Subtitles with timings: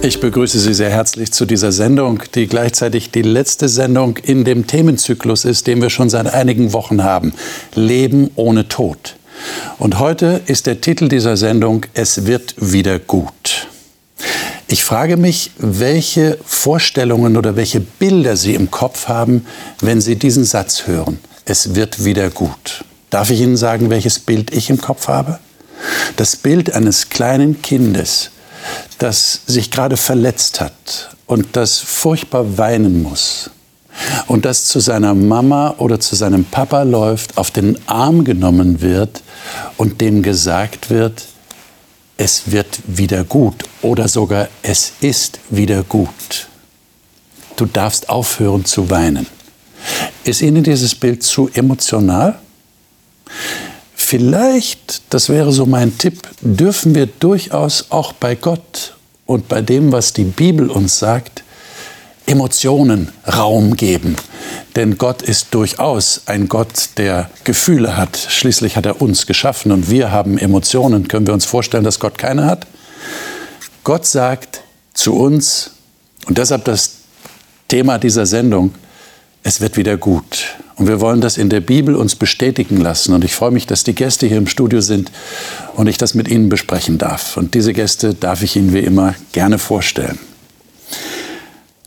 [0.00, 4.66] Ich begrüße Sie sehr herzlich zu dieser Sendung, die gleichzeitig die letzte Sendung in dem
[4.66, 7.32] Themenzyklus ist, den wir schon seit einigen Wochen haben.
[7.74, 9.16] Leben ohne Tod.
[9.78, 13.66] Und heute ist der Titel dieser Sendung Es wird wieder gut.
[14.68, 19.46] Ich frage mich, welche Vorstellungen oder welche Bilder Sie im Kopf haben,
[19.80, 21.18] wenn Sie diesen Satz hören.
[21.44, 22.84] Es wird wieder gut.
[23.10, 25.40] Darf ich Ihnen sagen, welches Bild ich im Kopf habe?
[26.16, 28.30] Das Bild eines kleinen Kindes,
[28.98, 33.50] das sich gerade verletzt hat und das furchtbar weinen muss
[34.26, 39.22] und das zu seiner Mama oder zu seinem Papa läuft, auf den Arm genommen wird
[39.76, 41.24] und dem gesagt wird,
[42.16, 46.48] es wird wieder gut oder sogar es ist wieder gut.
[47.56, 49.26] Du darfst aufhören zu weinen.
[50.24, 52.38] Ist Ihnen dieses Bild zu emotional?
[54.10, 59.92] Vielleicht, das wäre so mein Tipp, dürfen wir durchaus auch bei Gott und bei dem,
[59.92, 61.44] was die Bibel uns sagt,
[62.24, 64.16] Emotionen Raum geben.
[64.76, 68.16] Denn Gott ist durchaus ein Gott, der Gefühle hat.
[68.16, 71.06] Schließlich hat er uns geschaffen und wir haben Emotionen.
[71.06, 72.66] Können wir uns vorstellen, dass Gott keine hat?
[73.84, 74.62] Gott sagt
[74.94, 75.72] zu uns,
[76.24, 76.92] und deshalb das
[77.68, 78.74] Thema dieser Sendung,
[79.42, 80.56] es wird wieder gut.
[80.78, 83.12] Und wir wollen das in der Bibel uns bestätigen lassen.
[83.12, 85.10] Und ich freue mich, dass die Gäste hier im Studio sind
[85.74, 87.36] und ich das mit Ihnen besprechen darf.
[87.36, 90.18] Und diese Gäste darf ich Ihnen wie immer gerne vorstellen.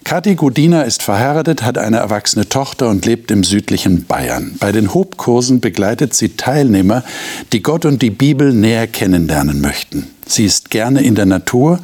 [0.03, 4.57] Kathi Gudina ist verheiratet, hat eine erwachsene Tochter und lebt im südlichen Bayern.
[4.59, 7.05] Bei den Hobkursen begleitet sie Teilnehmer,
[7.53, 10.07] die Gott und die Bibel näher kennenlernen möchten.
[10.27, 11.79] Sie ist gerne in der Natur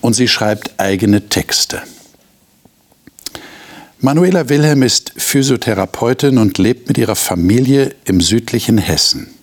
[0.00, 1.80] und sie schreibt eigene Texte.
[4.00, 9.34] Manuela Wilhelm ist Physiotherapeutin und lebt mit ihrer Familie im südlichen Hessen.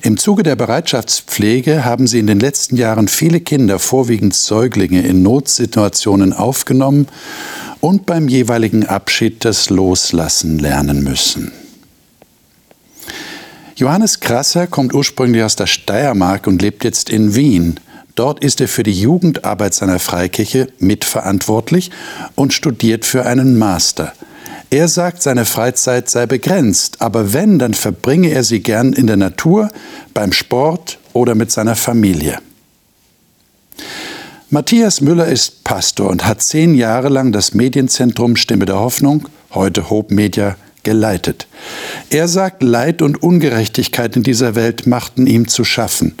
[0.00, 5.22] Im Zuge der Bereitschaftspflege haben sie in den letzten Jahren viele Kinder, vorwiegend Säuglinge, in
[5.22, 7.08] Notsituationen aufgenommen
[7.80, 11.52] und beim jeweiligen Abschied das Loslassen lernen müssen.
[13.76, 17.78] Johannes Krasser kommt ursprünglich aus der Steiermark und lebt jetzt in Wien.
[18.18, 21.92] Dort ist er für die Jugendarbeit seiner Freikirche mitverantwortlich
[22.34, 24.12] und studiert für einen Master.
[24.70, 29.16] Er sagt, seine Freizeit sei begrenzt, aber wenn, dann verbringe er sie gern in der
[29.16, 29.68] Natur,
[30.14, 32.40] beim Sport oder mit seiner Familie.
[34.50, 39.90] Matthias Müller ist Pastor und hat zehn Jahre lang das Medienzentrum Stimme der Hoffnung, heute
[39.90, 41.46] Hope Media, geleitet.
[42.10, 46.16] Er sagt, Leid und Ungerechtigkeit in dieser Welt machten ihm zu schaffen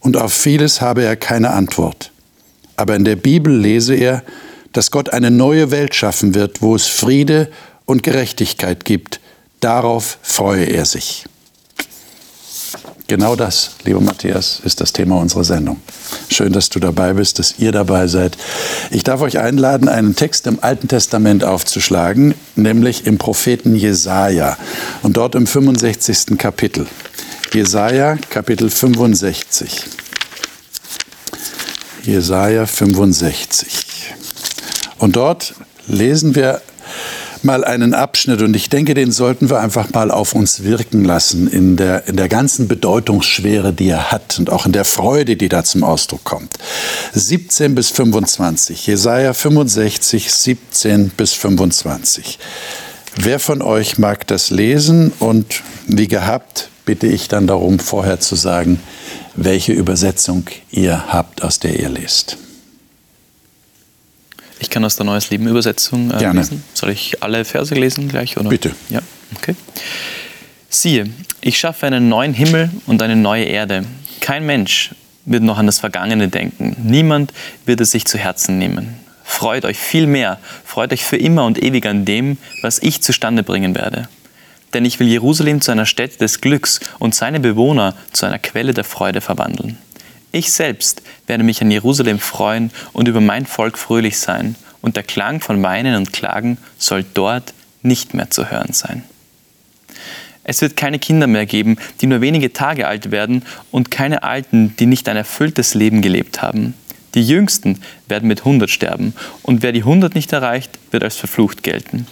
[0.00, 2.10] und auf vieles habe er keine Antwort.
[2.76, 4.22] Aber in der Bibel lese er,
[4.72, 7.50] dass Gott eine neue Welt schaffen wird, wo es Friede
[7.86, 9.20] und Gerechtigkeit gibt.
[9.60, 11.24] Darauf freue er sich.
[13.08, 15.80] Genau das, lieber Matthias, ist das Thema unserer Sendung.
[16.28, 18.36] Schön, dass du dabei bist, dass ihr dabei seid.
[18.90, 24.56] Ich darf euch einladen, einen Text im Alten Testament aufzuschlagen, nämlich im Propheten Jesaja
[25.02, 26.36] und dort im 65.
[26.36, 26.86] Kapitel.
[27.52, 29.84] Jesaja Kapitel 65.
[32.02, 34.14] Jesaja 65.
[34.98, 35.54] Und dort
[35.86, 36.60] lesen wir
[37.42, 41.46] mal einen Abschnitt und ich denke, den sollten wir einfach mal auf uns wirken lassen
[41.48, 45.48] in der, in der ganzen Bedeutungsschwere, die er hat und auch in der Freude, die
[45.48, 46.58] da zum Ausdruck kommt.
[47.14, 48.86] 17 bis 25.
[48.86, 52.38] Jesaja 65, 17 bis 25.
[53.18, 58.36] Wer von euch mag das lesen und wie gehabt, bitte ich dann darum, vorher zu
[58.36, 58.78] sagen,
[59.34, 62.36] welche Übersetzung ihr habt, aus der ihr lest.
[64.58, 66.40] Ich kann aus der Neues Leben Übersetzung äh, Gerne.
[66.40, 66.62] lesen.
[66.74, 68.36] Soll ich alle Verse lesen gleich?
[68.36, 68.50] Oder?
[68.50, 68.72] Bitte.
[68.90, 69.00] Ja,
[69.34, 69.54] okay.
[70.68, 71.10] Siehe,
[71.40, 73.84] ich schaffe einen neuen Himmel und eine neue Erde.
[74.20, 74.94] Kein Mensch
[75.24, 76.76] wird noch an das Vergangene denken.
[76.84, 77.32] Niemand
[77.64, 79.05] wird es sich zu Herzen nehmen.
[79.26, 83.42] Freut euch viel mehr, freut euch für immer und ewig an dem, was ich zustande
[83.42, 84.08] bringen werde
[84.76, 88.74] denn ich will Jerusalem zu einer Stätte des Glücks und seine Bewohner zu einer Quelle
[88.74, 89.78] der Freude verwandeln.
[90.32, 95.02] Ich selbst werde mich an Jerusalem freuen und über mein Volk fröhlich sein, und der
[95.02, 99.02] Klang von Weinen und Klagen soll dort nicht mehr zu hören sein.
[100.44, 104.76] Es wird keine Kinder mehr geben, die nur wenige Tage alt werden, und keine Alten,
[104.76, 106.74] die nicht ein erfülltes Leben gelebt haben.
[107.16, 111.64] Die Jüngsten werden mit hundert sterben, und wer die hundert nicht erreicht, wird als verflucht
[111.64, 112.06] gelten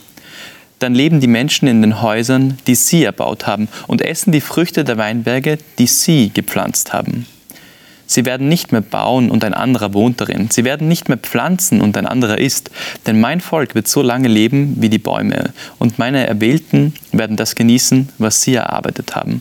[0.84, 4.84] dann leben die Menschen in den Häusern, die sie erbaut haben, und essen die Früchte
[4.84, 7.26] der Weinberge, die sie gepflanzt haben.
[8.06, 10.50] Sie werden nicht mehr bauen und ein anderer wohnt darin.
[10.50, 12.70] Sie werden nicht mehr pflanzen und ein anderer isst.
[13.06, 15.54] Denn mein Volk wird so lange leben wie die Bäume.
[15.78, 19.40] Und meine Erwählten werden das genießen, was sie erarbeitet haben.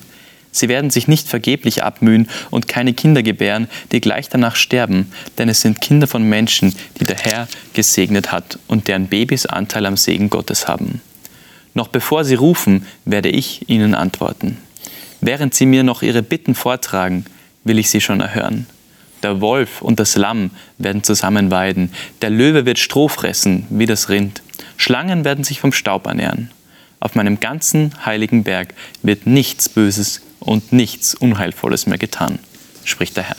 [0.54, 5.50] Sie werden sich nicht vergeblich abmühen und keine Kinder gebären, die gleich danach sterben, denn
[5.50, 9.98] es sind Kinder von Menschen, die der Herr gesegnet hat und deren Babys Anteil am
[9.98, 11.02] Segen Gottes haben.
[11.74, 14.58] Noch bevor sie rufen, werde ich ihnen antworten.
[15.22, 17.26] Während sie mir noch ihre Bitten vortragen,
[17.64, 18.68] will ich sie schon erhören.
[19.24, 21.92] Der Wolf und das Lamm werden zusammen weiden,
[22.22, 24.44] der Löwe wird Stroh fressen wie das Rind,
[24.78, 26.52] Schlangen werden sich vom Staub ernähren.
[27.00, 32.40] Auf meinem ganzen heiligen Berg wird nichts Böses und nichts Unheilvolles mehr getan,
[32.84, 33.38] spricht der Herr.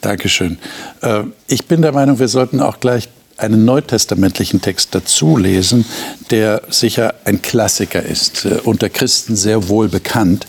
[0.00, 0.58] Dankeschön.
[1.00, 5.84] Äh, ich bin der Meinung, wir sollten auch gleich einen neutestamentlichen Text dazu lesen,
[6.30, 10.46] der sicher ein Klassiker ist, äh, unter Christen sehr wohl bekannt.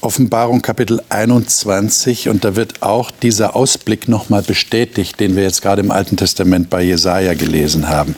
[0.00, 5.82] Offenbarung Kapitel 21 und da wird auch dieser Ausblick nochmal bestätigt, den wir jetzt gerade
[5.82, 8.16] im Alten Testament bei Jesaja gelesen haben.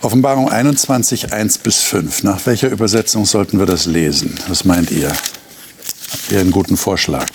[0.00, 2.22] Offenbarung 21, 1 bis 5.
[2.22, 4.38] Nach welcher Übersetzung sollten wir das lesen?
[4.48, 5.10] Was meint ihr?
[6.10, 7.26] Habt ihr einen guten Vorschlag?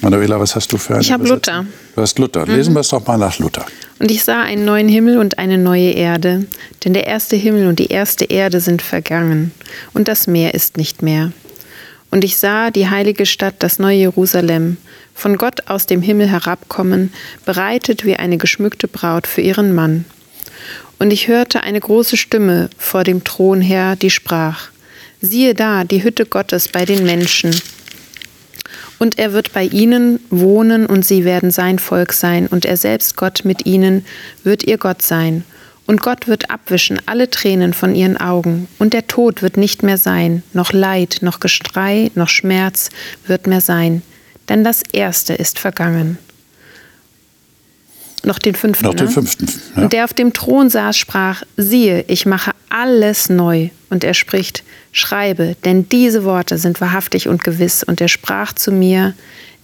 [0.00, 1.66] Manuela, was hast du für eine Ich habe Luther.
[1.94, 2.46] Du hast Luther.
[2.46, 3.66] Lesen wir es doch mal nach Luther.
[3.98, 6.46] Und ich sah einen neuen Himmel und eine neue Erde,
[6.84, 9.52] denn der erste Himmel und die erste Erde sind vergangen,
[9.94, 11.32] und das Meer ist nicht mehr.
[12.10, 14.76] Und ich sah die heilige Stadt, das neue Jerusalem,
[15.14, 17.12] von Gott aus dem Himmel herabkommen,
[17.46, 20.04] bereitet wie eine geschmückte Braut für ihren Mann.
[20.98, 24.68] Und ich hörte eine große Stimme vor dem Thron her, die sprach,
[25.20, 27.54] siehe da, die Hütte Gottes bei den Menschen.
[28.98, 33.16] Und er wird bei ihnen wohnen und sie werden sein Volk sein und er selbst
[33.16, 34.04] Gott mit ihnen
[34.42, 35.44] wird ihr Gott sein.
[35.86, 39.98] Und Gott wird abwischen alle Tränen von ihren Augen und der Tod wird nicht mehr
[39.98, 42.90] sein, noch Leid, noch Gestrei, noch Schmerz
[43.26, 44.02] wird mehr sein,
[44.48, 46.18] denn das Erste ist vergangen.
[48.24, 48.86] Noch den fünften.
[48.86, 49.12] Noch den ne?
[49.12, 49.46] fünften.
[49.76, 49.82] Ja.
[49.82, 53.70] Und der auf dem Thron saß, sprach, siehe, ich mache alles neu.
[53.88, 54.64] Und er spricht,
[54.96, 57.82] schreibe, denn diese Worte sind wahrhaftig und gewiss.
[57.82, 59.14] Und er sprach zu mir,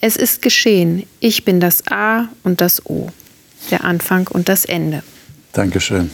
[0.01, 3.09] es ist geschehen, ich bin das A und das O,
[3.71, 5.03] der Anfang und das Ende.
[5.53, 6.11] Dankeschön.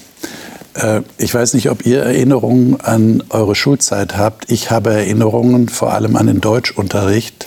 [0.78, 4.50] Äh, Ich weiß nicht, ob ihr Erinnerungen an eure Schulzeit habt.
[4.50, 7.46] Ich habe Erinnerungen vor allem an den Deutschunterricht,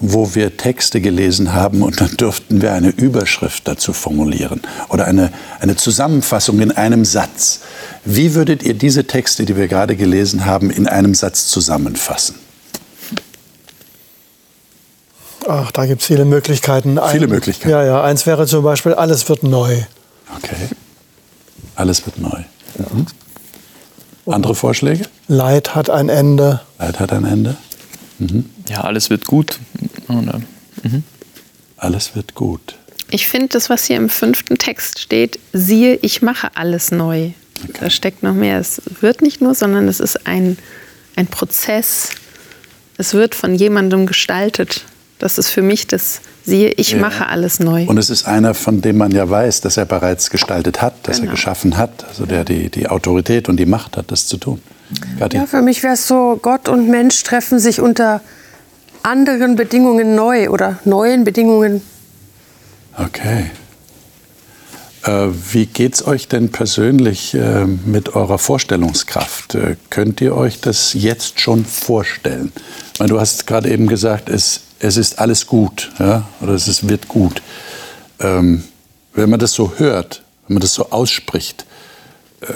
[0.00, 5.30] wo wir Texte gelesen haben und dann durften wir eine Überschrift dazu formulieren oder eine,
[5.60, 7.60] eine Zusammenfassung in einem Satz.
[8.06, 12.36] Wie würdet ihr diese Texte, die wir gerade gelesen haben, in einem Satz zusammenfassen?
[15.46, 16.98] Ach, da gibt es viele Möglichkeiten.
[17.10, 17.70] Viele Möglichkeiten.
[17.70, 18.02] Ja, ja.
[18.02, 19.82] Eins wäre zum Beispiel, alles wird neu.
[20.36, 20.68] Okay.
[21.74, 22.42] Alles wird neu.
[22.78, 23.06] Mhm.
[24.26, 25.06] Andere Vorschläge?
[25.28, 26.60] Leid hat ein Ende.
[26.78, 27.56] Leid hat ein Ende.
[28.68, 29.58] Ja, alles wird gut.
[30.08, 31.04] Mhm.
[31.76, 32.76] Alles wird gut.
[33.10, 37.30] Ich finde das, was hier im fünften Text steht, siehe, ich mache alles neu.
[37.80, 38.58] Da steckt noch mehr.
[38.58, 40.56] Es wird nicht nur, sondern es ist ein,
[41.16, 42.10] ein Prozess.
[42.96, 44.84] Es wird von jemandem gestaltet.
[45.20, 46.98] Das ist für mich das, siehe, ich Ja.
[46.98, 47.84] mache alles neu.
[47.86, 51.18] Und es ist einer, von dem man ja weiß, dass er bereits gestaltet hat, dass
[51.18, 51.32] er Genau.
[51.32, 54.60] geschaffen hat, also der die, die Autorität und die Macht hat, das zu tun.
[55.18, 55.36] Kathi?
[55.36, 58.22] Ja, für mich wäre es so, Gott und Mensch treffen sich unter
[59.02, 61.82] anderen Bedingungen neu oder neuen Bedingungen.
[62.96, 63.50] Okay.
[65.04, 69.54] Äh, wie geht's euch denn persönlich äh, mit eurer Vorstellungskraft?
[69.54, 72.52] Äh, könnt ihr euch das jetzt schon vorstellen?
[72.98, 76.26] Weil du hast gerade eben gesagt, es, es ist alles gut, ja?
[76.40, 77.42] oder es ist, wird gut.
[78.18, 78.64] Ähm,
[79.12, 81.66] wenn man das so hört, wenn man das so ausspricht,
[82.40, 82.46] äh,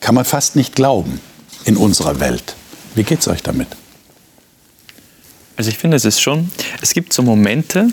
[0.00, 1.20] kann man fast nicht glauben
[1.64, 2.54] in unserer Welt.
[2.94, 3.68] Wie geht's euch damit?
[5.56, 7.88] Also ich finde, es ist schon, es gibt so Momente,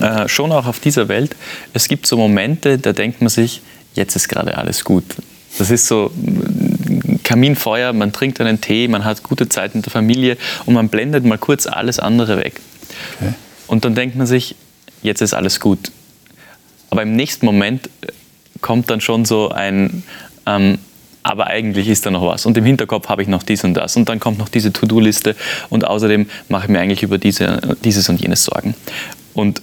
[0.00, 1.36] äh, schon auch auf dieser Welt,
[1.74, 3.60] es gibt so Momente, da denkt man sich,
[3.94, 5.04] jetzt ist gerade alles gut.
[5.58, 9.92] Das ist so mm, Kaminfeuer, man trinkt einen Tee, man hat gute Zeit mit der
[9.92, 12.60] Familie und man blendet mal kurz alles andere weg.
[13.20, 13.34] Okay.
[13.66, 14.54] Und dann denkt man sich,
[15.02, 15.90] jetzt ist alles gut.
[16.90, 18.08] Aber im nächsten Moment äh,
[18.60, 20.02] kommt dann schon so ein,
[20.46, 20.78] ähm,
[21.22, 22.46] aber eigentlich ist da noch was.
[22.46, 23.96] Und im Hinterkopf habe ich noch dies und das.
[23.96, 25.36] Und dann kommt noch diese To-Do-Liste.
[25.70, 28.74] Und außerdem mache ich mir eigentlich über diese, dieses und jenes Sorgen.
[29.32, 29.62] Und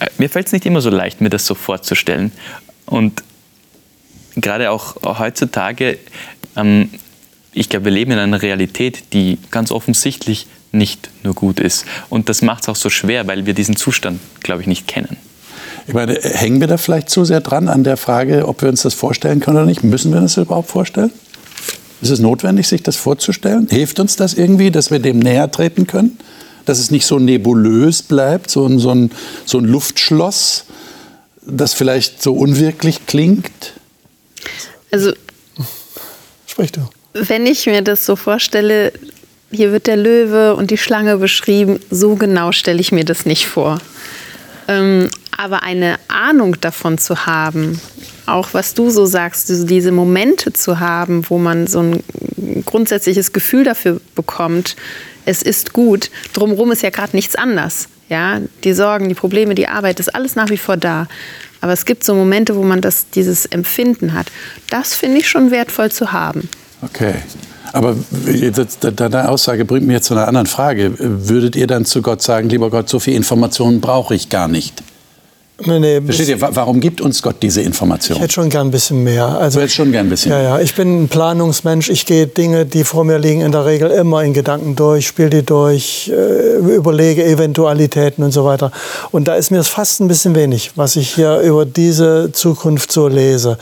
[0.00, 2.32] äh, mir fällt es nicht immer so leicht, mir das so vorzustellen.
[2.86, 3.22] Und
[4.36, 5.98] gerade auch heutzutage,
[6.56, 6.90] ähm,
[7.52, 11.84] ich glaube, wir leben in einer Realität, die ganz offensichtlich nicht nur gut ist.
[12.10, 15.16] Und das macht es auch so schwer, weil wir diesen Zustand, glaube ich, nicht kennen.
[15.86, 18.82] Ich meine, hängen wir da vielleicht zu sehr dran an der Frage, ob wir uns
[18.82, 19.84] das vorstellen können oder nicht?
[19.84, 21.12] Müssen wir uns das überhaupt vorstellen?
[22.00, 23.68] Ist es notwendig, sich das vorzustellen?
[23.70, 26.18] Hilft uns das irgendwie, dass wir dem näher treten können?
[26.64, 29.10] Dass es nicht so nebulös bleibt, so ein, so ein,
[29.44, 30.64] so ein Luftschloss,
[31.46, 33.74] das vielleicht so unwirklich klingt?
[34.90, 35.12] Also
[36.46, 36.82] Sprich du.
[37.14, 38.92] wenn ich mir das so vorstelle,
[39.54, 41.80] hier wird der Löwe und die Schlange beschrieben.
[41.90, 43.78] So genau stelle ich mir das nicht vor.
[44.68, 47.80] Ähm, aber eine Ahnung davon zu haben,
[48.26, 52.02] auch was du so sagst, diese Momente zu haben, wo man so ein
[52.64, 54.76] grundsätzliches Gefühl dafür bekommt,
[55.26, 56.10] es ist gut.
[56.32, 57.88] Drumherum ist ja gerade nichts anders.
[58.08, 61.08] Ja, die Sorgen, die Probleme, die Arbeit, ist alles nach wie vor da.
[61.60, 64.26] Aber es gibt so Momente, wo man das, dieses Empfinden hat.
[64.68, 66.48] Das finde ich schon wertvoll zu haben.
[66.82, 67.14] Okay.
[67.74, 67.96] Aber
[68.80, 70.92] deine Aussage bringt mich jetzt zu einer anderen Frage.
[70.96, 74.82] Würdet ihr dann zu Gott sagen, lieber Gott, so viel Informationen brauche ich gar nicht?
[75.66, 78.16] Nee, nee, Versteht ihr, warum gibt uns Gott diese Information?
[78.16, 79.26] Ich hätte schon gern ein bisschen mehr.
[79.26, 81.90] Also, du hättest schon gern ein bisschen ja, Ja, ich bin ein Planungsmensch.
[81.90, 85.30] Ich gehe Dinge, die vor mir liegen, in der Regel immer in Gedanken durch, spiele
[85.30, 88.72] die durch, äh, überlege Eventualitäten und so weiter.
[89.12, 93.06] Und da ist mir fast ein bisschen wenig, was ich hier über diese Zukunft so
[93.06, 93.56] lese.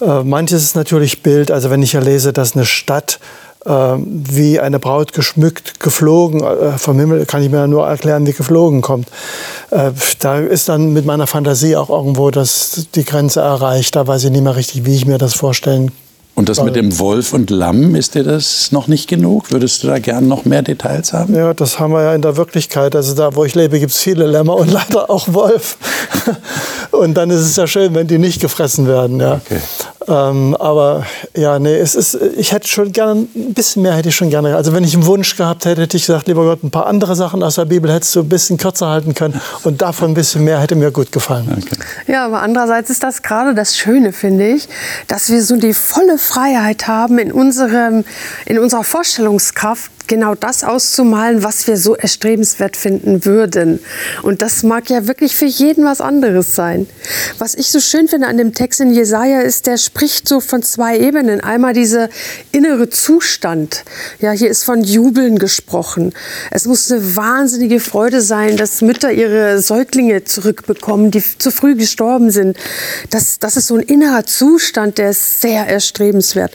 [0.00, 1.50] Äh, manches ist natürlich Bild.
[1.50, 3.18] Also wenn ich ja lese, dass eine Stadt
[3.66, 6.42] wie eine Braut geschmückt geflogen.
[6.42, 9.08] Äh, vom Himmel kann ich mir nur erklären, wie geflogen kommt.
[9.70, 13.96] Äh, da ist dann mit meiner Fantasie auch irgendwo das, die Grenze erreicht.
[13.96, 15.96] Da weiß ich nicht mehr richtig, wie ich mir das vorstellen kann.
[16.36, 19.52] Und das mit dem Wolf und Lamm, ist dir das noch nicht genug?
[19.52, 21.34] Würdest du da gern noch mehr Details haben?
[21.34, 22.94] Ja, das haben wir ja in der Wirklichkeit.
[22.94, 25.78] Also da, wo ich lebe, gibt es viele Lämmer und leider auch Wolf.
[26.90, 29.18] und dann ist es ja schön, wenn die nicht gefressen werden.
[29.18, 29.40] Ja.
[29.46, 29.60] Okay.
[30.08, 34.16] Ähm, aber ja, nee, es ist, ich hätte schon gerne, ein bisschen mehr hätte ich
[34.16, 34.54] schon gerne.
[34.54, 37.16] Also wenn ich einen Wunsch gehabt hätte, hätte ich gesagt, lieber Gott, ein paar andere
[37.16, 40.44] Sachen aus der Bibel hättest du ein bisschen kürzer halten können und davon ein bisschen
[40.44, 41.48] mehr hätte mir gut gefallen.
[41.60, 41.76] Okay.
[42.06, 44.68] Ja, aber andererseits ist das gerade das Schöne, finde ich,
[45.08, 48.04] dass wir so die volle Freiheit haben in, unserem,
[48.44, 53.80] in unserer Vorstellungskraft, genau das auszumalen, was wir so erstrebenswert finden würden.
[54.22, 56.86] Und das mag ja wirklich für jeden was anderes sein.
[57.38, 60.62] Was ich so schön finde an dem Text in Jesaja ist, der spricht so von
[60.62, 61.40] zwei Ebenen.
[61.40, 62.08] Einmal dieser
[62.52, 63.84] innere Zustand.
[64.20, 66.12] Ja, hier ist von Jubeln gesprochen.
[66.50, 72.30] Es muss eine wahnsinnige Freude sein, dass Mütter ihre Säuglinge zurückbekommen, die zu früh gestorben
[72.30, 72.56] sind.
[73.10, 76.52] Das, das ist so ein innerer Zustand, der ist sehr erstrebenswert.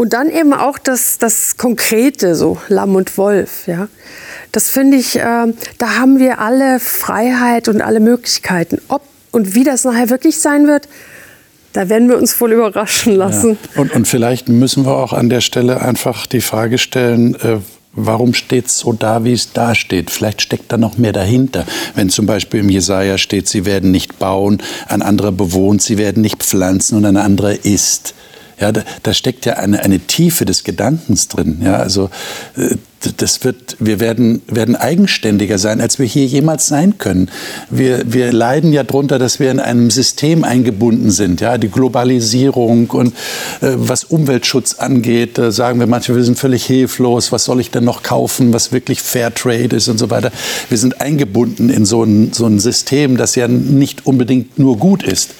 [0.00, 3.66] Und dann eben auch das, das Konkrete, so Lamm und Wolf.
[3.66, 3.88] Ja.
[4.52, 5.22] Das finde ich, äh,
[5.78, 8.80] da haben wir alle Freiheit und alle Möglichkeiten.
[8.86, 9.02] Ob
[9.32, 10.88] und wie das nachher wirklich sein wird,
[11.72, 13.58] da werden wir uns wohl überraschen lassen.
[13.74, 13.80] Ja.
[13.80, 17.56] Und, und vielleicht müssen wir auch an der Stelle einfach die Frage stellen, äh,
[17.92, 20.12] warum steht es so da, wie es da steht?
[20.12, 21.66] Vielleicht steckt da noch mehr dahinter.
[21.96, 26.22] Wenn zum Beispiel im Jesaja steht, sie werden nicht bauen, ein anderer bewohnt, sie werden
[26.22, 28.14] nicht pflanzen und ein anderer isst.
[28.60, 31.60] Ja, da, da steckt ja eine, eine Tiefe des Gedankens drin.
[31.62, 32.10] Ja, also
[32.56, 32.76] äh,
[33.16, 37.30] das wird, wir werden, werden eigenständiger sein, als wir hier jemals sein können.
[37.70, 41.40] Wir, wir leiden ja darunter, dass wir in einem System eingebunden sind.
[41.40, 43.14] Ja, die Globalisierung und
[43.60, 47.30] äh, was Umweltschutz angeht, da sagen wir manchmal, wir sind völlig hilflos.
[47.30, 50.32] Was soll ich denn noch kaufen, was wirklich Fairtrade ist und so weiter.
[50.68, 55.04] Wir sind eingebunden in so ein, so ein System, das ja nicht unbedingt nur gut
[55.04, 55.30] ist.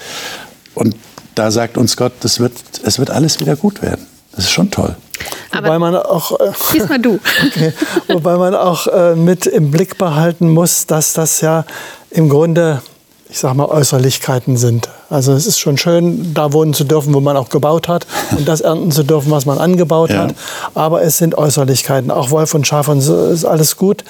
[0.75, 0.95] Und
[1.38, 2.52] da sagt uns Gott, das wird,
[2.83, 4.07] es wird alles wieder gut werden.
[4.35, 4.97] Das ist schon toll.
[5.50, 7.18] Aber wobei man auch, äh, diesmal du.
[7.47, 7.73] Okay,
[8.09, 11.64] wobei man auch äh, mit im Blick behalten muss, dass das ja
[12.11, 12.83] im Grunde
[13.28, 14.88] ich sag mal, Äußerlichkeiten sind.
[15.11, 18.47] Also es ist schon schön, da wohnen zu dürfen, wo man auch gebaut hat und
[18.47, 20.25] das ernten zu dürfen, was man angebaut ja.
[20.25, 20.35] hat.
[20.75, 22.11] Aber es sind Äußerlichkeiten.
[22.11, 24.05] Auch Wolf und Schaf und so ist alles gut.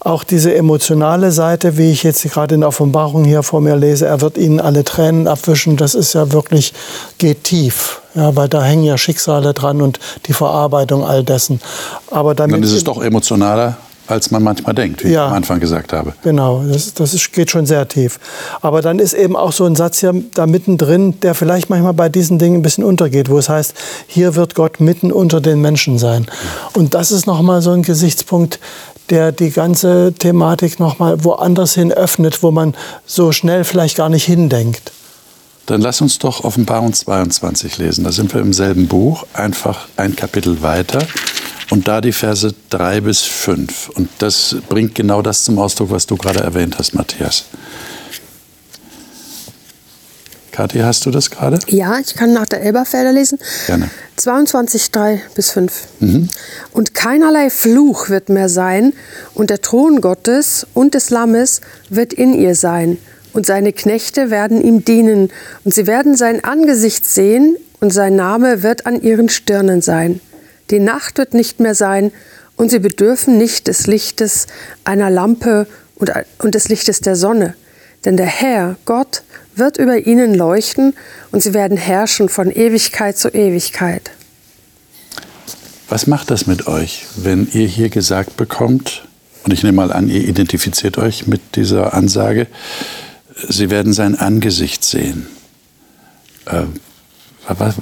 [0.00, 4.06] Auch diese emotionale Seite, wie ich jetzt gerade in der Offenbarung hier vor mir lese,
[4.06, 5.76] er wird ihnen alle Tränen abwischen.
[5.76, 6.72] Das ist ja wirklich,
[7.18, 8.00] geht tief.
[8.14, 11.60] Ja, weil da hängen ja Schicksale dran und die Verarbeitung all dessen.
[12.10, 13.76] Aber damit Dann ist es doch emotionaler
[14.10, 16.14] als man manchmal denkt, wie ja, ich am Anfang gesagt habe.
[16.22, 18.18] Genau, das, das ist, geht schon sehr tief.
[18.60, 22.08] Aber dann ist eben auch so ein Satz hier da mittendrin, der vielleicht manchmal bei
[22.08, 23.74] diesen Dingen ein bisschen untergeht, wo es heißt,
[24.06, 26.26] hier wird Gott mitten unter den Menschen sein.
[26.74, 28.60] Und das ist nochmal so ein Gesichtspunkt,
[29.10, 32.74] der die ganze Thematik nochmal woanders hin öffnet, wo man
[33.06, 34.92] so schnell vielleicht gar nicht hindenkt.
[35.66, 38.04] Dann lass uns doch Offenbarung 22 lesen.
[38.04, 40.98] Da sind wir im selben Buch, einfach ein Kapitel weiter
[41.70, 43.90] und da die Verse 3 bis 5.
[43.90, 47.44] Und das bringt genau das zum Ausdruck, was du gerade erwähnt hast, Matthias.
[50.52, 51.58] Kathi, hast du das gerade?
[51.68, 53.38] Ja, ich kann nach der Elberfelder lesen.
[53.66, 53.88] Gerne.
[54.16, 55.72] 22, 3 bis 5.
[56.00, 56.28] Mhm.
[56.72, 58.92] Und keinerlei Fluch wird mehr sein,
[59.34, 62.98] und der Thron Gottes und des Lammes wird in ihr sein,
[63.32, 65.30] und seine Knechte werden ihm dienen,
[65.64, 70.20] und sie werden sein Angesicht sehen, und sein Name wird an ihren Stirnen sein.
[70.70, 72.12] Die Nacht wird nicht mehr sein
[72.56, 74.46] und sie bedürfen nicht des Lichtes
[74.84, 77.54] einer Lampe und, und des Lichtes der Sonne.
[78.04, 79.22] Denn der Herr, Gott,
[79.54, 80.94] wird über ihnen leuchten
[81.32, 84.10] und sie werden herrschen von Ewigkeit zu Ewigkeit.
[85.88, 89.06] Was macht das mit euch, wenn ihr hier gesagt bekommt,
[89.42, 92.46] und ich nehme mal an, ihr identifiziert euch mit dieser Ansage,
[93.48, 95.26] Sie werden sein Angesicht sehen.
[96.46, 96.64] Äh,
[97.48, 97.74] was,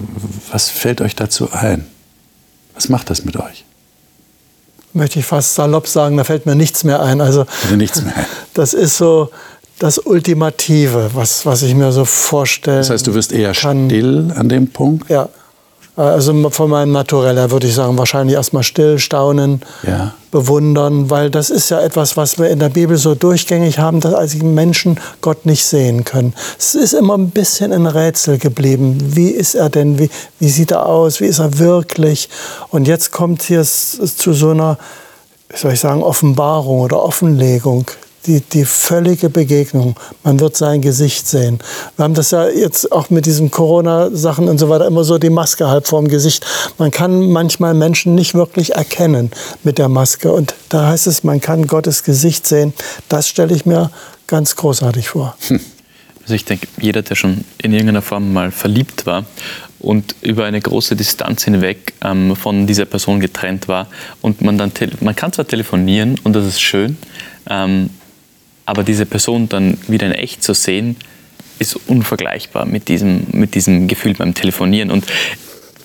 [0.51, 1.87] was fällt euch dazu ein?
[2.79, 3.65] Was macht das mit euch?
[4.93, 7.21] Möchte ich fast salopp sagen, da fällt mir nichts mehr ein.
[7.21, 8.15] Also, also nichts mehr.
[8.55, 9.31] Das ist so
[9.81, 12.79] das Ultimative, was, was ich mir so vorstelle.
[12.79, 13.89] Das heißt, du wirst eher kann.
[13.89, 15.11] still an dem Punkt?
[15.11, 15.29] Ja.
[15.99, 20.15] Also von meinem Naturell her würde ich sagen, wahrscheinlich erstmal still, staunen, ja.
[20.31, 24.15] bewundern, weil das ist ja etwas, was wir in der Bibel so durchgängig haben, dass
[24.15, 26.35] als Menschen Gott nicht sehen können.
[26.57, 28.97] Es ist immer ein bisschen ein Rätsel geblieben.
[29.17, 29.99] Wie ist er denn?
[29.99, 31.21] Wie, wie sieht er aus?
[31.21, 32.29] Wie ist er wirklich?
[32.71, 34.79] Und jetzt kommt hier zu so einer,
[35.49, 37.91] wie soll ich sagen, Offenbarung oder Offenlegung
[38.27, 39.97] die, die völlige Begegnung.
[40.23, 41.59] Man wird sein Gesicht sehen.
[41.97, 45.31] Wir haben das ja jetzt auch mit diesen Corona-Sachen und so weiter immer so die
[45.31, 46.45] Maske halb vorm Gesicht.
[46.79, 49.31] Man kann manchmal Menschen nicht wirklich erkennen
[49.63, 50.33] mit der Maske.
[50.33, 52.75] Und da heißt es, man kann Gottes Gesicht sehen.
[53.09, 53.91] Das stelle ich mir
[54.27, 55.37] ganz großartig vor.
[55.49, 55.61] Hm.
[56.29, 59.25] Also ich denke, jeder, der schon in irgendeiner Form mal verliebt war
[59.79, 63.87] und über eine große Distanz hinweg ähm, von dieser Person getrennt war
[64.21, 64.71] und man dann,
[65.01, 66.99] man kann zwar telefonieren und das ist schön,
[67.49, 67.89] ähm,
[68.69, 70.97] aber diese Person dann wieder in echt zu sehen,
[71.59, 74.91] ist unvergleichbar mit diesem, mit diesem Gefühl beim Telefonieren.
[74.91, 75.07] Und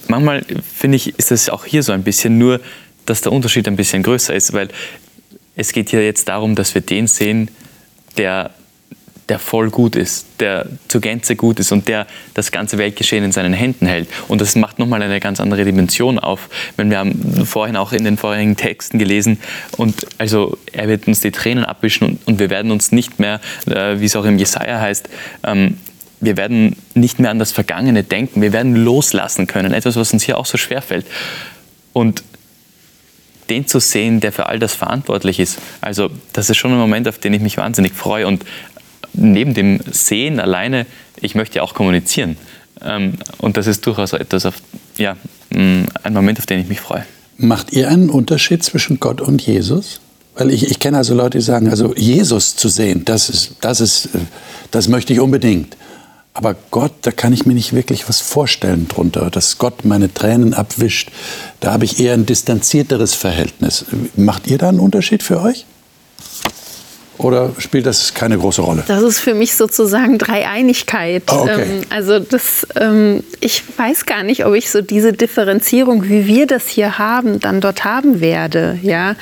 [0.09, 2.59] manchmal finde ich, ist das auch hier so ein bisschen nur,
[3.05, 4.67] dass der Unterschied ein bisschen größer ist, weil
[5.55, 7.49] es geht hier jetzt darum, dass wir den sehen,
[8.17, 8.51] der
[9.29, 13.31] der voll gut ist, der zur Gänze gut ist und der das ganze Weltgeschehen in
[13.31, 14.09] seinen Händen hält.
[14.27, 16.49] Und das macht nochmal eine ganz andere Dimension auf.
[16.75, 19.39] Wenn wir haben vorhin auch in den vorherigen Texten gelesen
[19.77, 23.39] und also er wird uns die Tränen abwischen und, und wir werden uns nicht mehr,
[23.65, 25.07] äh, wie es auch im Jesaja heißt,
[25.43, 25.77] ähm,
[26.19, 29.73] wir werden nicht mehr an das Vergangene denken, wir werden loslassen können.
[29.73, 31.05] Etwas, was uns hier auch so schwer fällt.
[31.91, 32.23] Und
[33.49, 35.59] den zu sehen, der für all das verantwortlich ist.
[35.81, 38.27] Also das ist schon ein Moment, auf den ich mich wahnsinnig freue.
[38.27, 38.45] Und
[39.13, 40.85] neben dem Sehen alleine,
[41.21, 42.37] ich möchte ja auch kommunizieren.
[42.81, 44.55] Ähm, und das ist durchaus etwas, auf,
[44.97, 45.15] ja,
[45.51, 47.05] mm, ein Moment, auf den ich mich freue.
[47.37, 49.99] Macht ihr einen Unterschied zwischen Gott und Jesus?
[50.35, 53.81] Weil ich, ich kenne also Leute, die sagen, also Jesus zu sehen, das, ist, das,
[53.81, 54.09] ist,
[54.71, 55.77] das möchte ich unbedingt.
[56.33, 60.55] Aber Gott, da kann ich mir nicht wirklich was vorstellen drunter, dass Gott meine Tränen
[60.55, 61.11] abwischt.
[61.59, 63.85] Da habe ich eher ein distanzierteres Verhältnis.
[64.15, 65.65] Macht ihr da einen Unterschied für euch?
[67.17, 68.83] Oder spielt das keine große Rolle?
[68.87, 71.23] Das ist für mich sozusagen Dreieinigkeit.
[71.31, 71.61] Oh, okay.
[71.61, 76.47] Ähm, also das, ähm, ich weiß gar nicht, ob ich so diese Differenzierung, wie wir
[76.47, 78.79] das hier haben, dann dort haben werde.
[78.81, 79.15] Ja,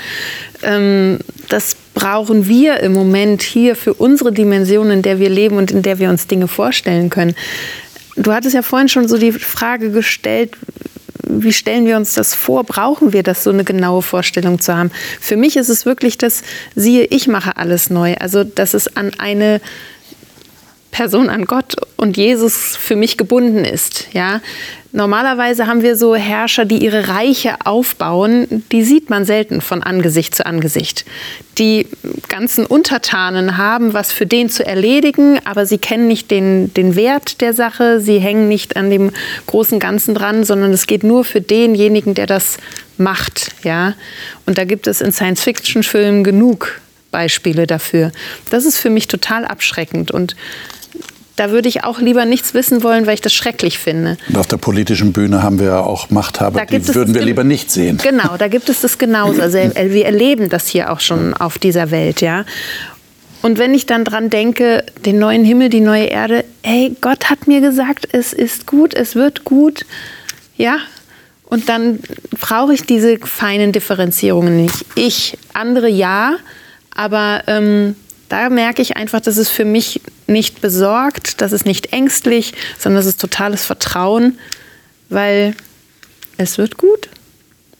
[0.63, 5.71] ähm, das brauchen wir im Moment hier für unsere Dimension, in der wir leben und
[5.71, 7.35] in der wir uns Dinge vorstellen können.
[8.15, 10.53] Du hattest ja vorhin schon so die Frage gestellt,
[11.23, 12.63] wie stellen wir uns das vor?
[12.63, 14.91] Brauchen wir das, so eine genaue Vorstellung zu haben?
[15.19, 16.43] Für mich ist es wirklich das,
[16.75, 18.15] siehe, ich mache alles neu.
[18.19, 19.61] Also, dass es an eine
[20.91, 24.07] Person an Gott und Jesus für mich gebunden ist.
[24.13, 24.41] Ja?
[24.93, 30.35] Normalerweise haben wir so Herrscher, die ihre Reiche aufbauen, die sieht man selten von Angesicht
[30.35, 31.05] zu Angesicht.
[31.57, 31.87] Die
[32.27, 37.39] ganzen Untertanen haben was für den zu erledigen, aber sie kennen nicht den, den Wert
[37.39, 39.11] der Sache, sie hängen nicht an dem
[39.47, 42.57] großen Ganzen dran, sondern es geht nur für denjenigen, der das
[42.97, 43.51] macht.
[43.63, 43.93] Ja?
[44.45, 48.11] Und da gibt es in Science-Fiction-Filmen genug Beispiele dafür.
[48.49, 50.35] Das ist für mich total abschreckend und
[51.35, 54.17] da würde ich auch lieber nichts wissen wollen, weil ich das schrecklich finde.
[54.27, 57.71] Und auf der politischen Bühne haben wir ja auch Machthaber, die würden wir lieber nicht
[57.71, 57.97] sehen.
[58.03, 59.41] Genau, da gibt es das genauso.
[59.41, 62.45] Also wir erleben das hier auch schon auf dieser Welt, ja.
[63.41, 67.47] Und wenn ich dann dran denke, den neuen Himmel, die neue Erde, hey, Gott hat
[67.47, 69.85] mir gesagt, es ist gut, es wird gut,
[70.57, 70.77] ja.
[71.45, 71.99] Und dann
[72.39, 74.85] brauche ich diese feinen Differenzierungen nicht.
[74.95, 76.35] Ich, andere ja,
[76.95, 77.95] aber ähm,
[78.31, 82.99] da merke ich einfach, dass es für mich nicht besorgt, das ist nicht ängstlich, sondern
[82.99, 84.39] das ist totales Vertrauen,
[85.09, 85.53] weil
[86.37, 87.09] es wird gut.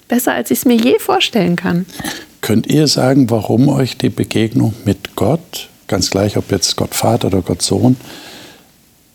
[0.09, 1.85] Besser, als ich es mir je vorstellen kann.
[2.41, 7.27] Könnt ihr sagen, warum euch die Begegnung mit Gott, ganz gleich ob jetzt Gott Vater
[7.27, 7.95] oder Gott Sohn,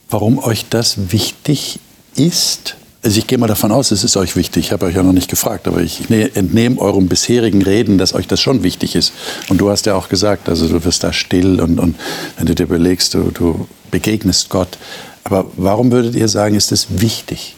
[0.09, 1.81] warum euch das wichtig
[2.15, 2.77] ist?
[3.03, 4.67] Also ich gehe mal davon aus, es ist euch wichtig.
[4.67, 8.15] Ich habe euch ja noch nicht gefragt, aber ich ne-, entnehme eurem bisherigen Reden, dass
[8.15, 9.13] euch das schon wichtig ist.
[9.49, 11.97] Und du hast ja auch gesagt, also du wirst da still und, und
[12.37, 14.79] wenn du dir überlegst, du, du begegnest Gott.
[15.25, 17.57] Aber warum würdet ihr sagen, ist es wichtig,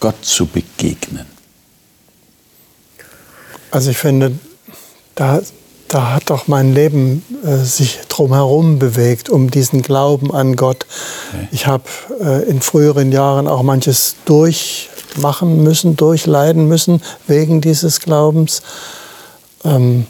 [0.00, 1.26] Gott zu begegnen?
[3.70, 4.32] Also ich finde,
[5.14, 5.40] da,
[5.90, 10.86] da hat doch mein Leben äh, sich drumherum bewegt, um diesen Glauben an Gott.
[11.32, 11.48] Okay.
[11.50, 11.84] Ich habe
[12.20, 18.62] äh, in früheren Jahren auch manches durch durchmachen müssen, durchleiden müssen wegen dieses Glaubens.
[19.64, 20.06] Ähm,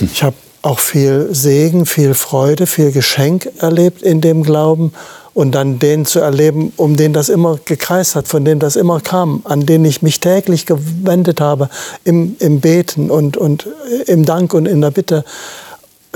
[0.00, 4.92] ich habe auch viel Segen, viel Freude, viel Geschenk erlebt in dem Glauben
[5.34, 9.00] und dann den zu erleben, um den das immer gekreist hat, von dem das immer
[9.00, 11.68] kam, an den ich mich täglich gewendet habe
[12.04, 13.68] im, im Beten und, und
[14.06, 15.24] im Dank und in der Bitte,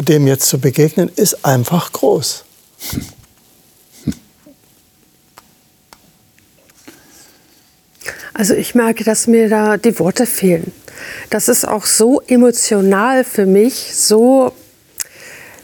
[0.01, 2.45] dem jetzt zu begegnen, ist einfach groß.
[8.33, 10.73] Also ich merke, dass mir da die Worte fehlen.
[11.29, 14.53] Das ist auch so emotional für mich, so,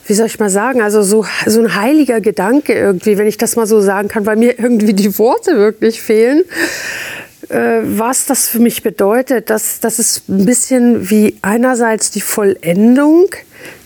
[0.07, 3.55] wie soll ich mal sagen, also so, so ein heiliger Gedanke irgendwie, wenn ich das
[3.55, 6.43] mal so sagen kann, weil mir irgendwie die Worte wirklich fehlen.
[7.49, 13.27] Äh, was das für mich bedeutet, dass das ist ein bisschen wie einerseits die Vollendung,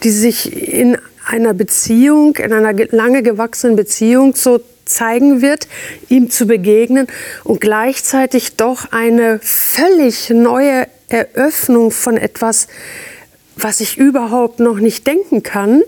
[0.03, 5.67] die sich in einer Beziehung, in einer lange gewachsenen Beziehung so zeigen wird,
[6.09, 7.07] ihm zu begegnen
[7.43, 12.67] und gleichzeitig doch eine völlig neue Eröffnung von etwas,
[13.55, 15.83] was ich überhaupt noch nicht denken kann,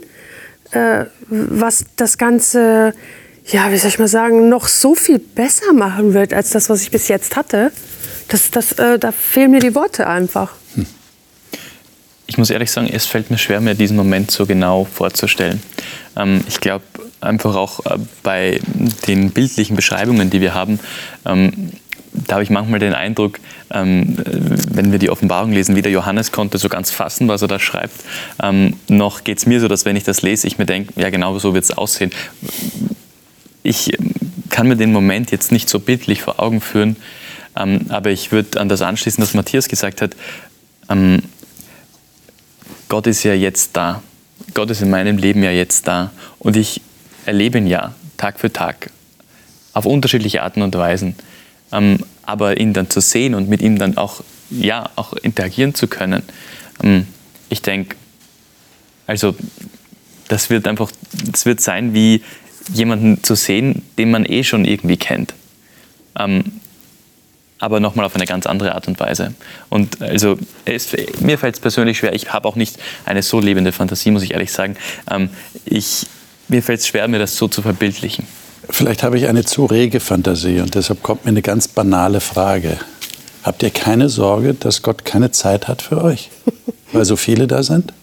[0.72, 2.94] äh, was das Ganze,
[3.46, 6.82] ja, wie soll ich mal sagen, noch so viel besser machen wird als das, was
[6.82, 7.72] ich bis jetzt hatte.
[8.28, 10.54] Das, das, äh, da fehlen mir die Worte einfach.
[10.76, 10.86] Hm.
[12.28, 15.62] Ich muss ehrlich sagen, es fällt mir schwer, mir diesen Moment so genau vorzustellen.
[16.16, 16.84] Ähm, ich glaube,
[17.20, 18.60] einfach auch äh, bei
[19.08, 20.80] den bildlichen Beschreibungen, die wir haben,
[21.26, 21.72] ähm,
[22.14, 23.40] da habe ich manchmal den Eindruck,
[23.72, 24.18] ähm,
[24.72, 28.04] wenn wir die Offenbarung lesen, weder Johannes konnte so ganz fassen, was er da schreibt,
[28.42, 31.10] ähm, noch geht es mir so, dass wenn ich das lese, ich mir denke, ja
[31.10, 32.12] genau so wird es aussehen.
[33.64, 34.14] Ich ähm,
[34.50, 36.98] kann mir den Moment jetzt nicht so bildlich vor Augen führen,
[37.56, 40.16] ähm, aber ich würde an das anschließen, was Matthias gesagt hat.
[40.90, 41.22] Ähm,
[42.90, 44.02] Gott ist ja jetzt da.
[44.54, 46.12] Gott ist in meinem Leben ja jetzt da.
[46.40, 46.82] Und ich
[47.26, 48.90] erlebe ihn ja Tag für Tag
[49.74, 51.16] auf unterschiedliche Arten und Weisen.
[51.72, 55.88] Ähm, aber ihn dann zu sehen und mit ihm dann auch, ja, auch interagieren zu
[55.88, 56.24] können,
[56.84, 57.08] ähm,
[57.50, 57.96] ich denke,
[59.08, 59.36] also
[60.28, 60.92] das wird einfach,
[61.26, 62.24] das wird sein wie
[62.74, 65.34] jemanden zu sehen, den man eh schon irgendwie kennt.
[66.18, 66.44] Ähm,
[67.60, 69.36] aber nochmal auf eine ganz andere Art und Weise.
[69.70, 73.72] Und also es, mir fällt es persönlich schwer, ich habe auch nicht eine so lebende
[73.72, 74.78] Fantasie, muss ich ehrlich sagen.
[75.10, 75.30] Ähm,
[75.66, 76.08] ich,
[76.48, 78.26] mir fällt es schwer, mir das so zu verbildlichen.
[78.70, 82.78] Vielleicht habe ich eine zu rege Fantasie und deshalb kommt mir eine ganz banale Frage.
[83.44, 86.30] Habt ihr keine Sorge, dass Gott keine Zeit hat für euch?
[86.92, 87.94] Weil so viele da sind?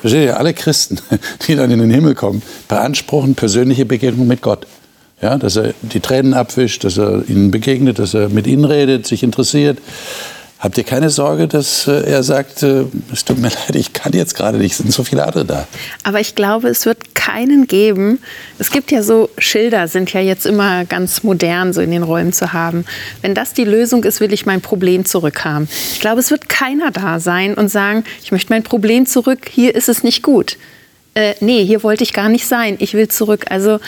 [0.00, 0.98] Versteht ihr, alle Christen,
[1.46, 4.66] die dann in den Himmel kommen, beanspruchen persönliche Begegnung mit Gott.
[5.20, 9.06] Ja, dass er die Tränen abwischt, dass er ihnen begegnet, dass er mit ihnen redet,
[9.06, 9.78] sich interessiert.
[10.62, 14.12] Habt ihr keine Sorge, dass äh, er sagt, äh, es tut mir leid, ich kann
[14.12, 15.66] jetzt gerade nicht, es sind so viele andere da?
[16.04, 18.20] Aber ich glaube, es wird keinen geben.
[18.60, 22.32] Es gibt ja so Schilder, sind ja jetzt immer ganz modern, so in den Räumen
[22.32, 22.84] zu haben.
[23.22, 25.68] Wenn das die Lösung ist, will ich mein Problem zurückhaben.
[25.94, 29.74] Ich glaube, es wird keiner da sein und sagen, ich möchte mein Problem zurück, hier
[29.74, 30.58] ist es nicht gut.
[31.14, 33.46] Äh, nee, hier wollte ich gar nicht sein, ich will zurück.
[33.50, 33.80] Also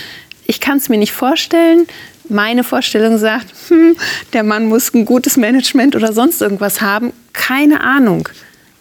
[0.44, 1.86] ich kann es mir nicht vorstellen
[2.28, 3.96] meine Vorstellung sagt, hm,
[4.32, 7.12] der Mann muss ein gutes Management oder sonst irgendwas haben.
[7.32, 8.28] Keine Ahnung.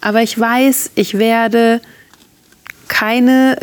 [0.02, 1.82] Aber ich weiß, ich werde
[2.88, 3.58] keine,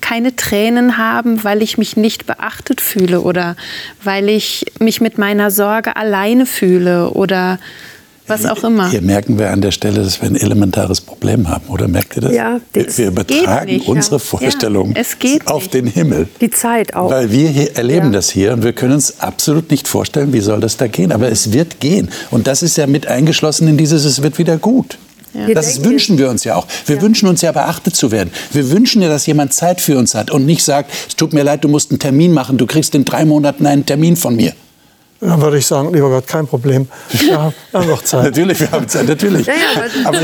[0.00, 3.56] keine Tränen haben, weil ich mich nicht beachtet fühle oder
[4.02, 7.58] weil ich mich mit meiner Sorge alleine fühle oder
[8.26, 8.90] was auch immer.
[8.90, 12.22] Hier merken wir an der Stelle, dass wir ein elementares Problem haben, oder merkt ihr
[12.22, 12.32] das?
[12.32, 14.20] Ja, das wir übertragen nicht, unsere ja.
[14.20, 16.28] Vorstellung ja, auf den Himmel.
[16.40, 17.10] Die Zeit auch.
[17.10, 18.12] Weil wir hier erleben ja.
[18.12, 21.12] das hier und wir können uns absolut nicht vorstellen, wie soll das da gehen.
[21.12, 22.10] Aber es wird gehen.
[22.30, 24.98] Und das ist ja mit eingeschlossen in dieses, es wird wieder gut.
[25.34, 25.52] Ja.
[25.52, 26.66] Das wünschen wir uns ja auch.
[26.86, 27.02] Wir ja.
[27.02, 28.30] wünschen uns ja beachtet zu werden.
[28.52, 31.42] Wir wünschen ja, dass jemand Zeit für uns hat und nicht sagt, es tut mir
[31.42, 34.52] leid, du musst einen Termin machen, du kriegst in drei Monaten einen Termin von mir.
[35.20, 36.88] Dann würde ich sagen, lieber Gott, kein Problem.
[37.10, 38.24] Wir haben noch Zeit.
[38.24, 39.46] natürlich, wir haben Zeit, natürlich.
[39.46, 40.20] Ja, ja, aber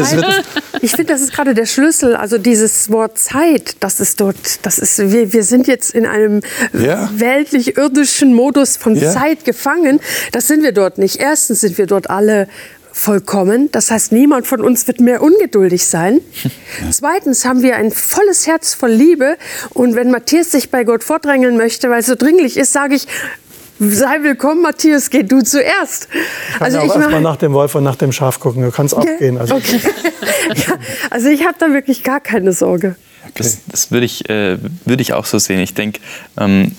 [0.83, 2.16] ich finde, das ist gerade der Schlüssel.
[2.16, 6.40] Also dieses Wort Zeit, das ist dort, das ist, wir, wir sind jetzt in einem
[6.72, 7.09] ja.
[7.14, 10.00] weltlich-irdischen Modus von Zeit gefangen.
[10.33, 11.16] Das sind wir dort nicht.
[11.16, 12.48] Erstens sind wir dort alle
[12.92, 13.70] vollkommen.
[13.72, 16.20] Das heißt, niemand von uns wird mehr ungeduldig sein.
[16.90, 19.37] Zweitens haben wir ein volles Herz voll Liebe.
[19.70, 23.07] Und wenn Matthias sich bei Gott vordrängeln möchte, weil es so dringlich ist, sage ich,
[23.82, 26.08] Sei willkommen, Matthias, geh du zuerst.
[26.54, 28.62] Ich also ich mal nach dem Wolf und nach dem Schaf gucken.
[28.62, 29.16] Du kannst auch okay.
[29.18, 29.38] gehen.
[29.38, 29.80] Also, okay.
[30.54, 30.74] ja,
[31.08, 32.96] also ich habe da wirklich gar keine Sorge.
[33.22, 33.32] Okay.
[33.36, 35.60] Das, das würde ich, äh, würd ich auch so sehen.
[35.60, 35.98] Ich denke,
[36.38, 36.72] ähm,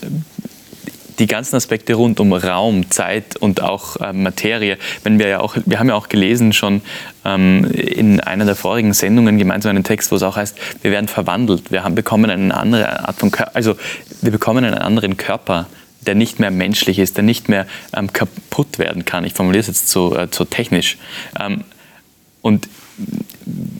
[1.18, 5.56] die ganzen Aspekte rund um Raum, Zeit und auch äh, Materie, wenn wir ja auch,
[5.66, 6.82] wir haben ja auch gelesen schon
[7.26, 11.08] ähm, in einer der vorigen Sendungen gemeinsam einen Text, wo es auch heißt, wir werden
[11.08, 13.76] verwandelt, wir haben, bekommen eine andere Art von Körper, also
[14.22, 15.66] wir bekommen einen anderen Körper
[16.06, 19.24] der nicht mehr menschlich ist, der nicht mehr ähm, kaputt werden kann.
[19.24, 20.98] Ich formuliere es jetzt so, äh, so technisch.
[21.40, 21.64] Ähm,
[22.42, 22.68] und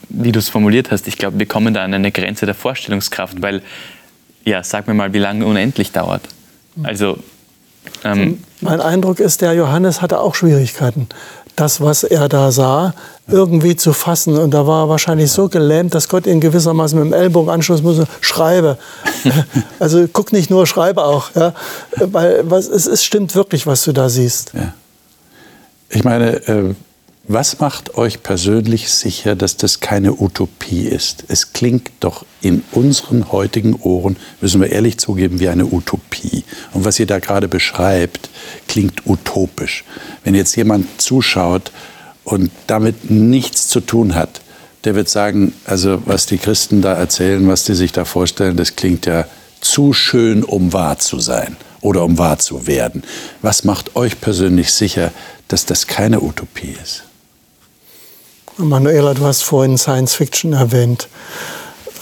[0.10, 3.42] wie du es formuliert hast, ich glaube, wir kommen da an eine Grenze der Vorstellungskraft,
[3.42, 3.62] weil,
[4.46, 6.22] ja, sag mir mal, wie lange unendlich dauert.
[6.84, 7.18] Also,
[8.04, 11.08] ähm, mein Eindruck ist, der Johannes hatte auch Schwierigkeiten
[11.56, 12.94] das, was er da sah,
[13.32, 14.38] irgendwie zu fassen.
[14.38, 17.82] Und da war er wahrscheinlich so gelähmt, dass Gott ihn gewissermaßen mit dem Ellbogen anschloss
[17.82, 18.78] muss, schreibe.
[19.80, 21.34] also guck nicht nur, schreibe auch.
[21.36, 21.54] Ja?
[21.98, 24.52] Weil was, es, es stimmt wirklich, was du da siehst.
[24.54, 24.74] Ja.
[25.90, 26.74] Ich meine, äh,
[27.26, 31.24] was macht euch persönlich sicher, dass das keine Utopie ist?
[31.28, 36.44] Es klingt doch in unseren heutigen Ohren, müssen wir ehrlich zugeben, wie eine Utopie.
[36.74, 38.30] Und was ihr da gerade beschreibt,
[38.68, 39.86] klingt utopisch.
[40.24, 41.72] Wenn jetzt jemand zuschaut
[42.24, 44.42] und damit nichts zu tun hat,
[44.84, 48.76] der wird sagen, also was die Christen da erzählen, was die sich da vorstellen, das
[48.76, 49.26] klingt ja
[49.60, 53.04] zu schön, um wahr zu sein oder um wahr zu werden.
[53.42, 55.12] Was macht euch persönlich sicher,
[55.48, 57.04] dass das keine Utopie ist?
[58.58, 61.08] Manuela, du hast vorhin Science Fiction erwähnt.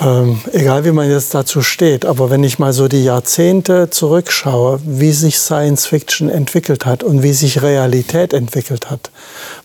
[0.01, 4.79] Ähm, egal wie man jetzt dazu steht, aber wenn ich mal so die Jahrzehnte zurückschaue,
[4.85, 9.12] wie sich Science Fiction entwickelt hat und wie sich Realität entwickelt hat.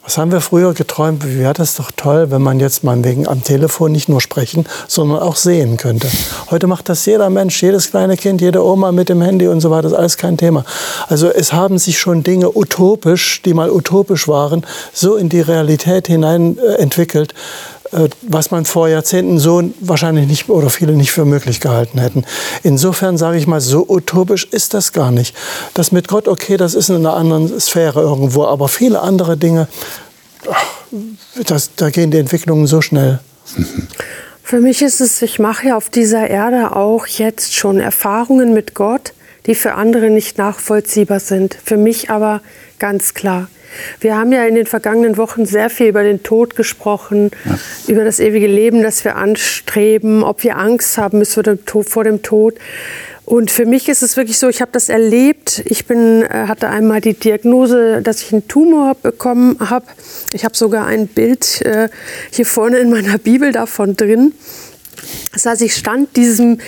[0.02, 1.24] Was haben wir früher geträumt?
[1.24, 4.66] Wie wäre das doch toll, wenn man jetzt mal wegen am Telefon nicht nur sprechen,
[4.88, 6.08] sondern auch sehen könnte.
[6.50, 9.70] Heute macht das jeder Mensch, jedes kleine Kind, jede Oma mit dem Handy und so
[9.70, 10.64] weiter, das ist alles kein Thema.
[11.08, 16.08] Also es haben sich schon Dinge utopisch, die mal utopisch waren, so in die Realität
[16.08, 17.34] hinein äh, entwickelt,
[18.22, 22.24] was man vor Jahrzehnten so wahrscheinlich nicht oder viele nicht für möglich gehalten hätten.
[22.62, 25.36] Insofern sage ich mal, so utopisch ist das gar nicht.
[25.74, 29.68] Das mit Gott, okay, das ist in einer anderen Sphäre irgendwo, aber viele andere Dinge,
[31.46, 33.20] das, da gehen die Entwicklungen so schnell.
[34.42, 38.74] Für mich ist es, ich mache ja auf dieser Erde auch jetzt schon Erfahrungen mit
[38.74, 39.12] Gott,
[39.46, 41.56] die für andere nicht nachvollziehbar sind.
[41.64, 42.40] Für mich aber
[42.78, 43.48] ganz klar.
[44.00, 47.58] Wir haben ja in den vergangenen Wochen sehr viel über den Tod gesprochen, ja.
[47.88, 52.54] über das ewige Leben, das wir anstreben, ob wir Angst haben müssen vor dem Tod.
[53.26, 55.62] Und für mich ist es wirklich so, ich habe das erlebt.
[55.64, 59.86] Ich bin, äh, hatte einmal die Diagnose, dass ich einen Tumor bekommen habe.
[60.32, 61.88] Ich habe sogar ein Bild äh,
[62.30, 64.34] hier vorne in meiner Bibel davon drin.
[65.32, 66.58] Das heißt, ich stand diesem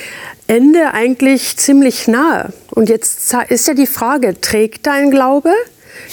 [0.46, 2.52] Ende eigentlich ziemlich nahe.
[2.70, 5.52] Und jetzt ist ja die Frage, trägt dein Glaube?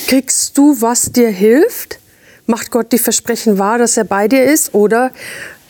[0.08, 2.00] Kriegst du, was dir hilft?
[2.46, 4.74] Macht Gott die Versprechen wahr, dass er bei dir ist?
[4.74, 5.12] Oder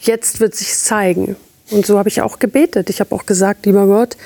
[0.01, 1.35] jetzt wird sich zeigen?
[1.69, 2.89] Und so habe ich auch gebetet.
[2.89, 4.17] Ich habe auch gesagt, lieber Gott,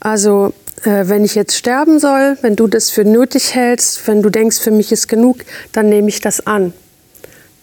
[0.00, 0.52] also
[0.84, 4.58] äh, wenn ich jetzt sterben soll, wenn du das für nötig hältst, wenn du denkst,
[4.58, 5.38] für mich ist genug,
[5.72, 6.72] dann nehme ich das an.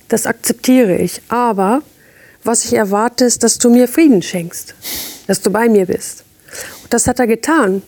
[0.10, 1.22] Das akzeptiere ich.
[1.30, 1.82] Aber
[2.44, 4.74] was ich erwarte, ist, dass du mir Frieden schenkst,
[5.28, 6.24] dass du bei mir bist.
[6.84, 7.84] Und das hat er getan.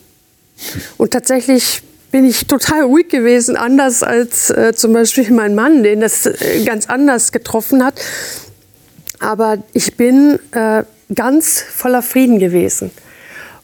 [0.97, 1.82] Und tatsächlich
[2.13, 6.63] bin ich total ruhig gewesen, anders als äh, zum Beispiel mein Mann, den das äh,
[6.63, 7.99] ganz anders getroffen hat.
[9.17, 10.84] Aber ich bin äh,
[11.15, 12.91] ganz voller Frieden gewesen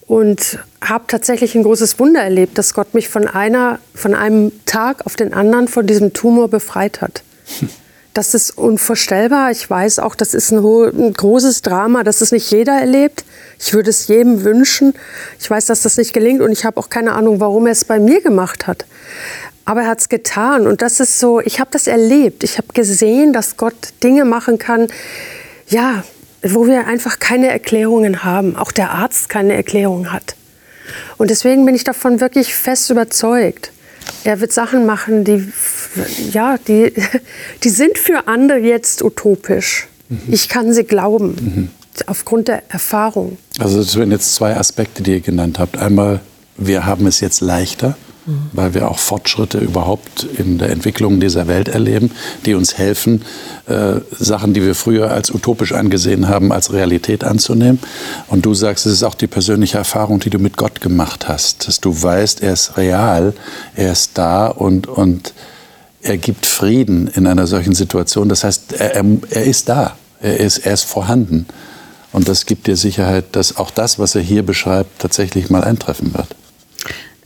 [0.07, 5.05] und habe tatsächlich ein großes Wunder erlebt, dass Gott mich von, einer, von einem Tag
[5.05, 7.21] auf den anderen von diesem Tumor befreit hat.
[7.59, 7.69] Hm.
[8.19, 9.49] Das ist unvorstellbar.
[9.49, 13.23] Ich weiß auch, das ist ein, ein großes Drama, das es nicht jeder erlebt.
[13.57, 14.93] Ich würde es jedem wünschen.
[15.39, 17.85] Ich weiß, dass das nicht gelingt und ich habe auch keine Ahnung, warum er es
[17.85, 18.85] bei mir gemacht hat.
[19.63, 22.43] Aber er hat es getan und das ist so, ich habe das erlebt.
[22.43, 24.87] Ich habe gesehen, dass Gott Dinge machen kann,
[25.69, 26.03] ja,
[26.43, 28.57] wo wir einfach keine Erklärungen haben.
[28.57, 30.35] Auch der Arzt keine Erklärung hat.
[31.17, 33.71] Und deswegen bin ich davon wirklich fest überzeugt.
[34.23, 35.51] Er wird Sachen machen, die,
[36.31, 36.93] ja, die,
[37.63, 39.87] die sind für andere jetzt utopisch.
[40.09, 40.19] Mhm.
[40.29, 41.69] Ich kann sie glauben, mhm.
[42.07, 43.37] aufgrund der Erfahrung.
[43.59, 45.77] Also es werden jetzt zwei Aspekte, die ihr genannt habt.
[45.77, 46.19] Einmal,
[46.57, 47.97] wir haben es jetzt leichter
[48.53, 52.11] weil wir auch Fortschritte überhaupt in der Entwicklung dieser Welt erleben,
[52.45, 53.23] die uns helfen,
[53.67, 57.79] äh, Sachen, die wir früher als utopisch angesehen haben, als Realität anzunehmen.
[58.27, 61.67] Und du sagst, es ist auch die persönliche Erfahrung, die du mit Gott gemacht hast,
[61.67, 63.33] dass du weißt, er ist real,
[63.75, 65.33] er ist da und, und
[66.01, 68.29] er gibt Frieden in einer solchen Situation.
[68.29, 71.45] Das heißt, er, er, er ist da, er ist, er ist vorhanden.
[72.11, 76.13] Und das gibt dir Sicherheit, dass auch das, was er hier beschreibt, tatsächlich mal eintreffen
[76.13, 76.27] wird.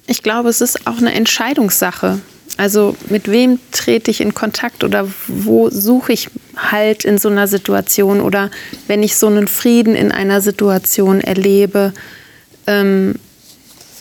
[0.08, 2.20] Ich glaube, es ist auch eine Entscheidungssache.
[2.58, 7.48] Also mit wem trete ich in Kontakt oder wo suche ich Halt in so einer
[7.48, 8.52] Situation oder
[8.86, 11.94] wenn ich so einen Frieden in einer Situation erlebe,
[12.68, 13.16] ähm,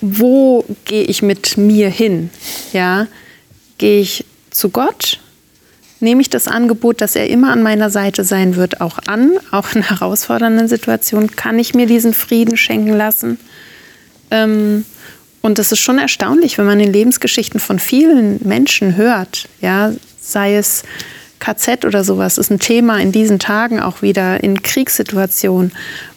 [0.03, 2.29] wo gehe ich mit mir hin?
[2.75, 3.07] Ja,
[3.79, 5.19] gehe ich zu Gott?
[6.01, 9.75] Nehme ich das Angebot, dass er immer an meiner Seite sein wird, auch an, auch
[9.75, 11.35] in herausfordernden Situationen?
[11.35, 13.39] Kann ich mir diesen Frieden schenken lassen?
[14.31, 14.85] Ähm,
[15.43, 20.57] Und es ist schon erstaunlich, wenn man in Lebensgeschichten von vielen Menschen hört, ja, sei
[20.57, 20.85] es
[21.41, 25.73] KZ oder sowas, ist ein Thema in diesen Tagen auch wieder in Kriegssituationen,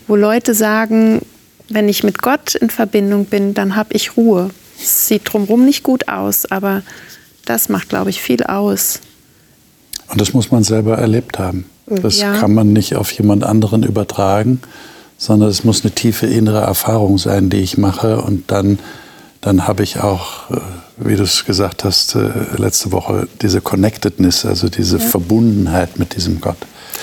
[0.08, 1.22] wo Leute sagen,
[1.70, 4.52] wenn ich mit Gott in Verbindung bin, dann habe ich Ruhe.
[4.80, 6.84] Es sieht drumherum nicht gut aus, aber
[7.46, 9.00] das macht, glaube ich, viel aus.
[10.10, 11.66] Und das muss man selber erlebt haben.
[11.88, 12.38] Das Ja.
[12.38, 14.62] kann man nicht auf jemand anderen übertragen,
[15.18, 18.22] sondern es muss eine tiefe innere Erfahrung sein, die ich mache.
[18.22, 18.78] Und dann,
[19.46, 20.58] dann habe ich auch, äh,
[20.98, 26.42] wie du es gesagt hast, äh, letzte Woche, diese Connectedness, also diese Verbundenheit mit diesem
[26.42, 26.58] Gott.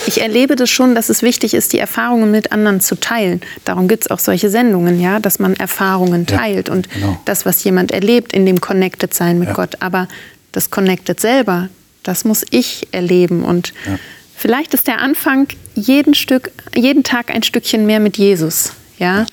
[0.06, 3.42] Ich erlebe das schon, dass es wichtig ist, die Erfahrungen mit anderen zu teilen.
[3.64, 7.20] Darum gibt es auch solche Sendungen, ja, dass man Erfahrungen Ja, teilt und genau.
[7.26, 9.54] das, was jemand erlebt, in dem Connected sein mit Ja.
[9.54, 9.76] Gott.
[9.80, 10.08] Aber
[10.50, 11.68] das Connected selber,
[12.02, 13.44] das muss ich erleben.
[13.44, 13.98] Und Ja.
[14.34, 18.72] vielleicht ist der Anfang jeden, Stück, jeden Tag ein Stückchen mehr mit Jesus.
[18.98, 19.26] Ja?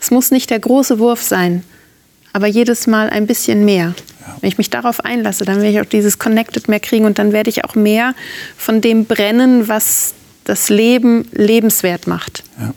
[0.00, 1.64] Es muss nicht der große Wurf sein,
[2.32, 3.94] aber jedes Mal ein bisschen mehr.
[4.40, 7.32] Wenn ich mich darauf einlasse, dann werde ich auch dieses Connected mehr kriegen und dann
[7.32, 8.14] werde ich auch mehr
[8.56, 10.14] von dem brennen, was
[10.44, 12.44] das Leben lebenswert macht.
[12.58, 12.72] Ja.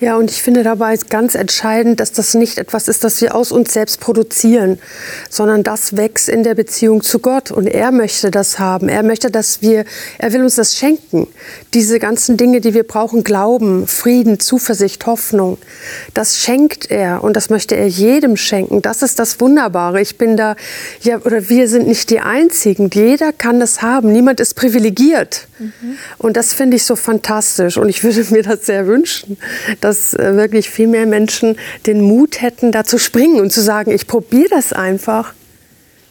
[0.00, 3.34] Ja, und ich finde dabei ist ganz entscheidend, dass das nicht etwas ist, das wir
[3.34, 4.78] aus uns selbst produzieren,
[5.28, 7.50] sondern das wächst in der Beziehung zu Gott.
[7.50, 8.88] Und er möchte das haben.
[8.88, 9.84] Er möchte, dass wir,
[10.18, 11.26] er will uns das schenken.
[11.74, 15.58] Diese ganzen Dinge, die wir brauchen, Glauben, Frieden, Zuversicht, Hoffnung,
[16.14, 18.82] das schenkt er und das möchte er jedem schenken.
[18.82, 20.00] Das ist das Wunderbare.
[20.00, 20.54] Ich bin da,
[21.00, 22.88] ja, oder wir sind nicht die Einzigen.
[22.92, 24.12] Jeder kann das haben.
[24.12, 25.48] Niemand ist privilegiert.
[26.18, 27.76] Und das finde ich so fantastisch.
[27.76, 29.38] Und ich würde mir das sehr wünschen,
[29.80, 33.90] dass äh, wirklich viel mehr Menschen den Mut hätten, da zu springen und zu sagen,
[33.90, 35.32] ich probiere das einfach.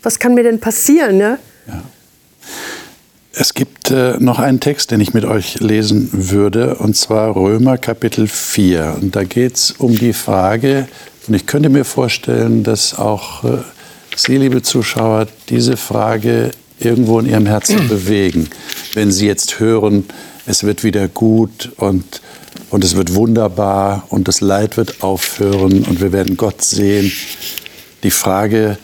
[0.03, 1.17] Was kann mir denn passieren?
[1.17, 1.39] Ne?
[3.33, 7.77] Es gibt äh, noch einen Text, den ich mit euch lesen würde, und zwar Römer
[7.77, 8.97] Kapitel 4.
[8.99, 10.87] Und da geht es um die Frage,
[11.27, 13.57] und ich könnte mir vorstellen, dass auch äh,
[14.15, 18.49] Sie, liebe Zuschauer, diese Frage irgendwo in Ihrem Herzen bewegen,
[18.95, 20.05] wenn Sie jetzt hören,
[20.47, 22.21] es wird wieder gut und,
[22.69, 27.11] und es wird wunderbar und das Leid wird aufhören und wir werden Gott sehen.
[28.03, 28.77] Die Frage,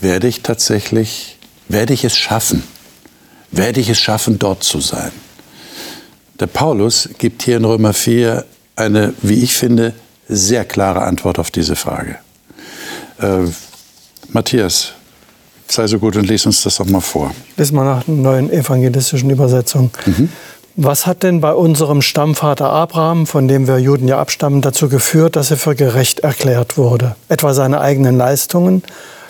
[0.00, 1.36] werde ich tatsächlich,
[1.68, 2.62] werde ich es schaffen?
[3.50, 5.12] Werde ich es schaffen, dort zu sein?
[6.38, 8.44] Der Paulus gibt hier in Römer 4
[8.76, 9.92] eine, wie ich finde,
[10.28, 12.18] sehr klare Antwort auf diese Frage.
[13.20, 13.40] Äh,
[14.32, 14.92] Matthias,
[15.66, 17.34] sei so gut und lies uns das doch mal vor.
[17.56, 19.90] Lesen wir nach einer neuen evangelistischen Übersetzung.
[20.76, 25.34] Was hat denn bei unserem Stammvater Abraham, von dem wir Juden ja abstammen, dazu geführt,
[25.34, 27.16] dass er für gerecht erklärt wurde?
[27.28, 28.82] Etwa seine eigenen Leistungen?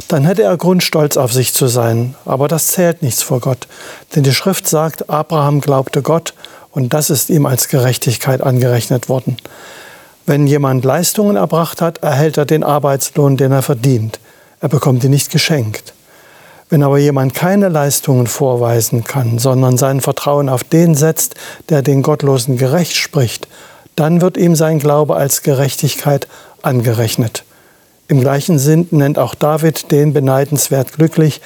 [0.09, 2.14] Dann hätte er Grund, stolz auf sich zu sein.
[2.26, 3.68] Aber das zählt nichts vor Gott.
[4.14, 6.35] Denn die Schrift sagt, Abraham glaubte Gott
[6.72, 9.37] und das ist ihm als Gerechtigkeit angerechnet worden.
[10.26, 14.20] Wenn jemand Leistungen erbracht hat, erhält er den Arbeitslohn, den er verdient.
[14.61, 15.94] Er bekommt ihn nicht geschenkt.
[16.70, 21.35] Wenn aber jemand keine Leistungen vorweisen kann, sondern sein Vertrauen auf den setzt,
[21.68, 23.48] der den Gottlosen gerecht spricht,
[23.96, 26.28] dann wird ihm sein Glaube als Gerechtigkeit
[26.62, 27.44] angerechnet.
[28.06, 31.40] Im gleichen Sinn nennt auch David den beneidenswert glücklich,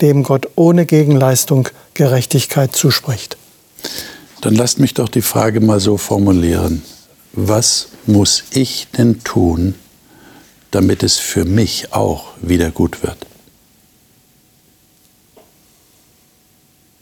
[0.00, 3.36] dem Gott ohne Gegenleistung Gerechtigkeit zuspricht.
[4.40, 6.82] Dann lasst mich doch die Frage mal so formulieren.
[7.34, 9.74] Was muss ich denn tun,
[10.70, 13.29] damit es für mich auch wieder gut wird?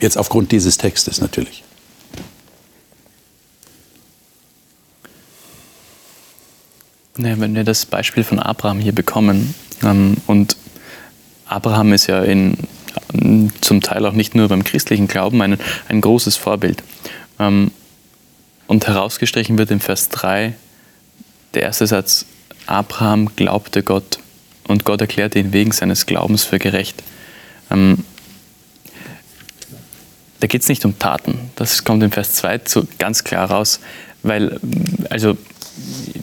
[0.01, 1.65] Jetzt aufgrund dieses Textes natürlich.
[7.19, 10.57] Ja, wenn wir das Beispiel von Abraham hier bekommen, ähm, und
[11.47, 12.57] Abraham ist ja in,
[13.61, 15.59] zum Teil auch nicht nur beim christlichen Glauben ein,
[15.89, 16.83] ein großes Vorbild.
[17.41, 17.73] Ähm,
[18.69, 20.55] und herausgestrichen wird im Vers 3
[21.55, 22.27] der erste Satz,
[22.67, 24.19] Abraham glaubte Gott
[24.69, 27.03] und Gott erklärte ihn wegen seines Glaubens für gerecht.
[27.71, 28.05] Ähm,
[30.41, 31.51] da geht es nicht um Taten.
[31.57, 33.81] Das kommt im Vers 2 zu, ganz klar raus,
[34.23, 34.61] weil,
[35.11, 35.37] also,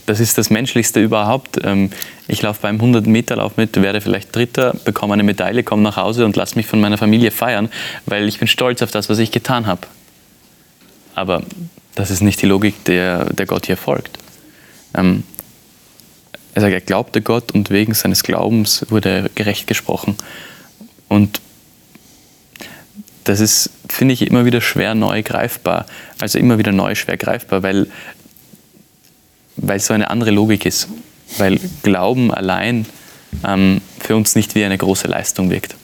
[0.06, 1.60] das ist das Menschlichste überhaupt.
[1.64, 1.90] Ähm,
[2.28, 6.36] Ich laufe beim 100-Meter-Lauf mit, werde vielleicht Dritter, bekomme eine Medaille, komme nach Hause und
[6.36, 7.70] lasse mich von meiner Familie feiern,
[8.06, 9.82] weil ich bin stolz auf das, was ich getan habe.
[11.14, 11.44] Aber
[11.94, 14.18] das ist nicht die Logik, der, der Gott hier folgt.
[14.96, 15.24] Ähm,
[16.54, 20.16] er sagt, er glaubte Gott und wegen seines Glaubens wurde er gerecht gesprochen.
[21.08, 21.42] Und
[23.26, 25.86] das ist, finde ich, immer wieder schwer neu greifbar.
[26.20, 27.88] Also immer wieder neu schwer greifbar, weil,
[29.58, 30.88] weil es so eine andere Logik ist.
[31.38, 32.86] Weil Glauben allein
[33.46, 35.76] ähm, für uns nicht wie eine große Leistung wirkt.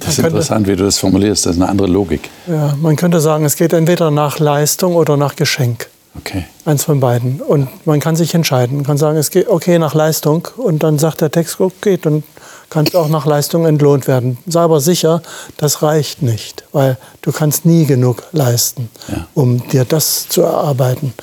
[0.00, 1.46] Das ist interessant, wie du das formulierst.
[1.46, 2.28] Das ist eine andere Logik.
[2.48, 5.88] Ja, man könnte sagen, es geht entweder nach Leistung oder nach Geschenk.
[6.16, 6.46] Okay.
[6.64, 7.40] Eins von beiden.
[7.40, 8.78] Und man kann sich entscheiden.
[8.78, 10.48] Man kann sagen, es geht okay nach Leistung.
[10.56, 12.24] Und dann sagt der Text, okay, dann
[12.70, 14.38] kannst auch nach Leistung entlohnt werden.
[14.46, 15.22] Sei aber sicher,
[15.56, 19.26] das reicht nicht, weil du kannst nie genug leisten, Ja.
[19.34, 21.14] um dir das zu erarbeiten.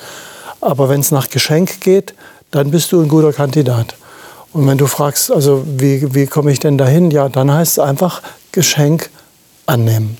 [0.60, 2.14] Aber wenn es nach Geschenk geht,
[2.50, 3.94] dann bist du ein guter Kandidat.
[4.52, 7.10] Und wenn du fragst, also wie, wie komme ich denn dahin?
[7.10, 8.22] Ja, dann heißt es einfach
[8.52, 9.10] Geschenk
[9.66, 10.16] annehmen.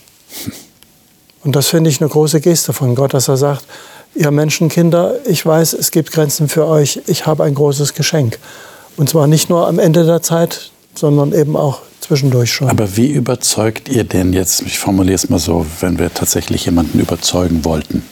[1.42, 3.64] Und das finde ich eine große Geste von Gott, dass er sagt,
[4.14, 8.38] ihr Menschenkinder, ich weiß, es gibt Grenzen für euch, ich habe ein großes Geschenk.
[8.96, 12.68] Und zwar nicht nur am Ende der Zeit, sondern eben auch zwischendurch schon.
[12.68, 17.00] Aber wie überzeugt ihr denn jetzt, ich formuliere es mal so, wenn wir tatsächlich jemanden
[17.00, 18.02] überzeugen wollten,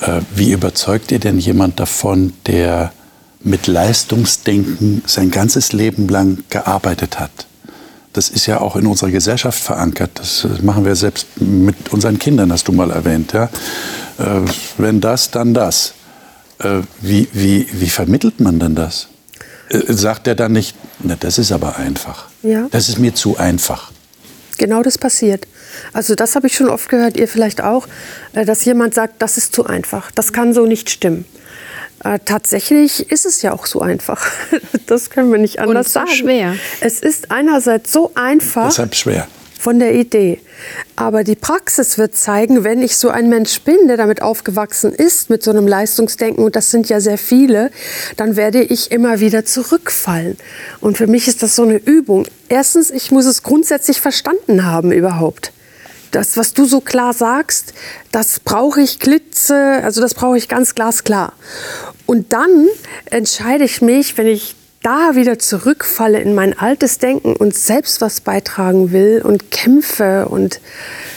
[0.00, 2.92] äh, wie überzeugt ihr denn jemand davon, der
[3.42, 7.46] mit Leistungsdenken sein ganzes Leben lang gearbeitet hat?
[8.12, 10.10] Das ist ja auch in unserer Gesellschaft verankert.
[10.14, 13.32] Das äh, machen wir selbst mit unseren Kindern, hast du mal erwähnt.
[13.32, 13.44] Ja?
[14.18, 14.42] Äh,
[14.78, 15.94] wenn das, dann das.
[16.58, 19.09] Äh, wie, wie, wie vermittelt man denn das?
[19.70, 22.26] Äh, sagt er dann nicht, na, das ist aber einfach.
[22.42, 22.66] Ja.
[22.70, 23.92] Das ist mir zu einfach.
[24.58, 25.46] Genau das passiert.
[25.92, 27.86] Also das habe ich schon oft gehört, ihr vielleicht auch,
[28.32, 31.24] äh, dass jemand sagt, das ist zu einfach, das kann so nicht stimmen.
[32.02, 34.26] Äh, tatsächlich ist es ja auch so einfach.
[34.86, 36.10] Das können wir nicht anders so sagen.
[36.10, 36.56] schwer.
[36.80, 39.28] Es ist einerseits so einfach Deshalb schwer.
[39.60, 40.40] Von der Idee.
[40.96, 45.30] Aber die Praxis wird zeigen, wenn ich so ein Mensch bin, der damit aufgewachsen ist,
[45.30, 47.70] mit so einem Leistungsdenken, und das sind ja sehr viele,
[48.16, 50.36] dann werde ich immer wieder zurückfallen.
[50.80, 52.26] Und für mich ist das so eine Übung.
[52.48, 55.52] Erstens, ich muss es grundsätzlich verstanden haben überhaupt.
[56.10, 57.72] Das, was du so klar sagst,
[58.10, 61.34] das brauche ich glitze, also das brauche ich ganz glasklar.
[62.06, 62.66] Und dann
[63.10, 68.20] entscheide ich mich, wenn ich da wieder zurückfalle in mein altes Denken und selbst was
[68.20, 70.60] beitragen will und kämpfe und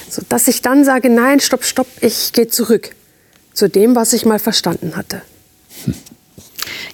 [0.09, 2.91] so, dass ich dann sage, nein, stopp, stopp, ich gehe zurück
[3.53, 5.21] zu dem, was ich mal verstanden hatte.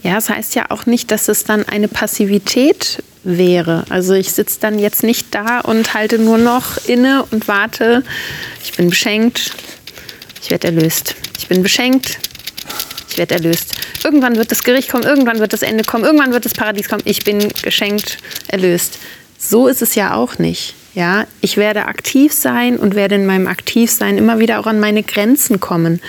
[0.02, 3.84] Ja, es heißt ja auch nicht, dass es dann eine Passivität wäre.
[3.90, 8.04] Also ich sitze dann jetzt nicht da und halte nur noch inne und warte.
[8.64, 9.52] Ich bin beschenkt,
[10.42, 11.16] ich werde erlöst.
[11.38, 12.20] Ich bin beschenkt,
[13.10, 13.74] ich werde erlöst.
[14.04, 17.04] Irgendwann wird das Gericht kommen, irgendwann wird das Ende kommen, irgendwann wird das Paradies kommen.
[17.06, 19.00] Ich bin geschenkt, erlöst.
[19.38, 20.76] So ist es ja auch nicht.
[20.96, 25.04] Ja, ich werde aktiv sein und werde in meinem Aktivsein immer wieder auch an meine
[25.04, 26.02] Grenzen kommen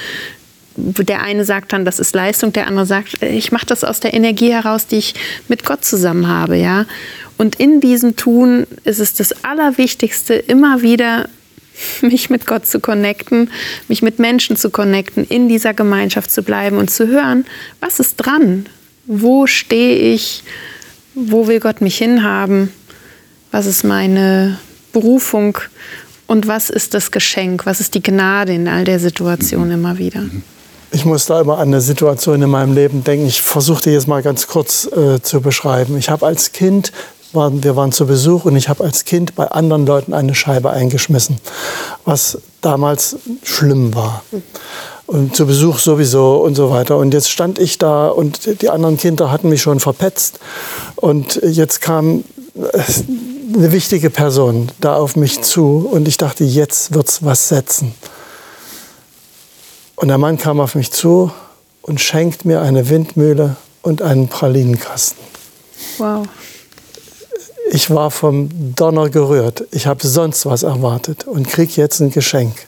[0.77, 4.15] der eine sagt dann, das ist Leistung, der andere sagt, ich mache das aus der
[4.15, 5.15] Energie heraus, die ich
[5.49, 6.87] mit Gott zusammen habe, ja.
[7.37, 11.29] Und in diesem Tun ist es das Allerwichtigste, immer wieder
[12.03, 13.51] mich mit Gott zu connecten,
[13.89, 17.45] mich mit Menschen zu connecten, in dieser Gemeinschaft zu bleiben und zu hören,
[17.81, 18.67] was ist dran?
[19.07, 20.45] Wo stehe ich?
[21.15, 22.73] Wo will Gott mich hinhaben?
[23.51, 24.59] Was ist meine
[24.93, 25.59] Berufung?
[26.27, 27.67] Und was ist das Geschenk?
[27.67, 30.23] Was ist die Gnade in all der Situation immer wieder?
[30.93, 33.27] Ich muss da immer an eine Situation in meinem Leben denken.
[33.27, 35.97] Ich versuche die jetzt mal ganz kurz äh, zu beschreiben.
[35.97, 36.93] Ich habe als Kind,
[37.33, 40.71] waren, wir waren zu Besuch und ich habe als Kind bei anderen Leuten eine Scheibe
[40.71, 41.39] eingeschmissen,
[42.05, 44.23] was damals schlimm war.
[45.07, 46.97] Und zu Besuch sowieso und so weiter.
[46.97, 50.39] Und jetzt stand ich da und die anderen Kinder hatten mich schon verpetzt.
[50.95, 52.23] Und jetzt kam
[52.55, 52.83] äh,
[53.55, 57.95] eine wichtige Person da auf mich zu und ich dachte, jetzt wird's was setzen.
[59.97, 61.33] Und der Mann kam auf mich zu
[61.83, 65.23] und schenkt mir eine Windmühle und einen Pralinenkasten.
[65.99, 66.27] Wow.
[67.73, 69.65] Ich war vom Donner gerührt.
[69.71, 72.67] Ich habe sonst was erwartet und krieg jetzt ein Geschenk.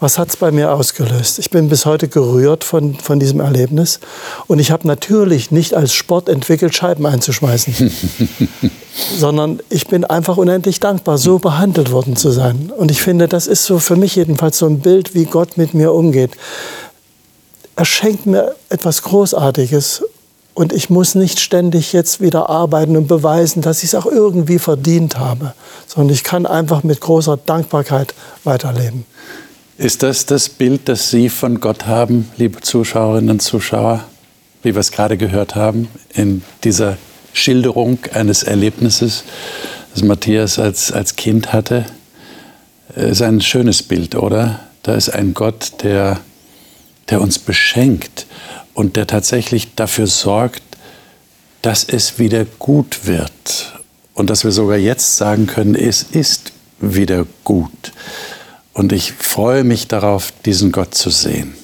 [0.00, 1.38] Was hat es bei mir ausgelöst?
[1.38, 4.00] Ich bin bis heute gerührt von, von diesem Erlebnis.
[4.46, 7.92] Und ich habe natürlich nicht als Sport entwickelt, Scheiben einzuschmeißen,
[9.18, 12.72] sondern ich bin einfach unendlich dankbar, so behandelt worden zu sein.
[12.74, 15.74] Und ich finde, das ist so für mich jedenfalls so ein Bild, wie Gott mit
[15.74, 16.30] mir umgeht.
[17.76, 20.02] Er schenkt mir etwas Großartiges
[20.54, 24.60] und ich muss nicht ständig jetzt wieder arbeiten und beweisen, dass ich es auch irgendwie
[24.60, 25.52] verdient habe,
[25.86, 29.04] sondern ich kann einfach mit großer Dankbarkeit weiterleben.
[29.76, 34.04] Ist das das Bild, das Sie von Gott haben, liebe Zuschauerinnen und Zuschauer,
[34.62, 36.96] wie wir es gerade gehört haben, in dieser
[37.32, 39.24] Schilderung eines Erlebnisses,
[39.92, 41.84] das Matthias als, als Kind hatte?
[42.94, 44.60] Ist ein schönes Bild, oder?
[44.84, 46.20] Da ist ein Gott, der,
[47.10, 48.26] der uns beschenkt
[48.74, 50.62] und der tatsächlich dafür sorgt,
[51.62, 53.72] dass es wieder gut wird.
[54.12, 57.92] Und dass wir sogar jetzt sagen können, es ist wieder gut.
[58.72, 61.54] Und ich freue mich darauf, diesen Gott zu sehen.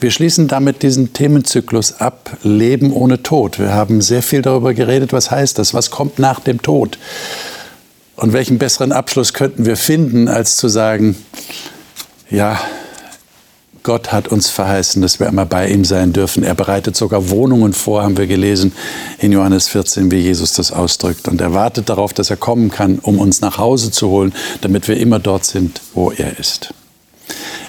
[0.00, 3.58] Wir schließen damit diesen Themenzyklus ab, Leben ohne Tod.
[3.58, 6.98] Wir haben sehr viel darüber geredet, was heißt das, was kommt nach dem Tod.
[8.16, 11.16] Und welchen besseren Abschluss könnten wir finden, als zu sagen,
[12.30, 12.60] ja,
[13.86, 16.42] Gott hat uns verheißen, dass wir immer bei ihm sein dürfen.
[16.42, 18.72] Er bereitet sogar Wohnungen vor, haben wir gelesen
[19.20, 21.28] in Johannes 14, wie Jesus das ausdrückt.
[21.28, 24.88] Und er wartet darauf, dass er kommen kann, um uns nach Hause zu holen, damit
[24.88, 26.74] wir immer dort sind, wo er ist.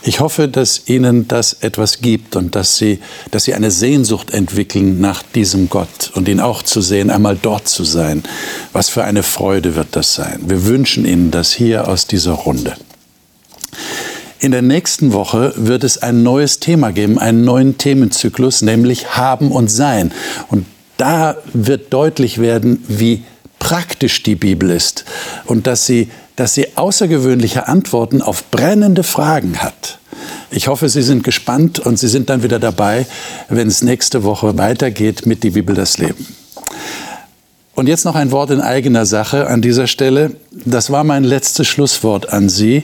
[0.02, 2.98] Ich hoffe, dass Ihnen das etwas gibt und dass Sie,
[3.30, 7.68] dass Sie eine Sehnsucht entwickeln nach diesem Gott und ihn auch zu sehen, einmal dort
[7.68, 8.24] zu sein.
[8.74, 10.40] Was für eine Freude wird das sein.
[10.48, 12.76] Wir wünschen Ihnen das hier aus dieser Runde.
[14.40, 19.52] In der nächsten Woche wird es ein neues Thema geben, einen neuen Themenzyklus, nämlich Haben
[19.52, 20.12] und Sein.
[20.50, 20.66] Und
[20.98, 23.24] da wird deutlich werden, wie
[23.58, 25.06] praktisch die Bibel ist
[25.46, 29.98] und dass sie, dass sie außergewöhnliche Antworten auf brennende Fragen hat.
[30.52, 33.06] Ich hoffe, Sie sind gespannt und Sie sind dann wieder dabei,
[33.50, 36.26] wenn es nächste Woche weitergeht mit Die Bibel das Leben.
[37.76, 40.32] Und jetzt noch ein Wort in eigener Sache an dieser Stelle.
[40.66, 42.84] Das war mein letztes Schlusswort an Sie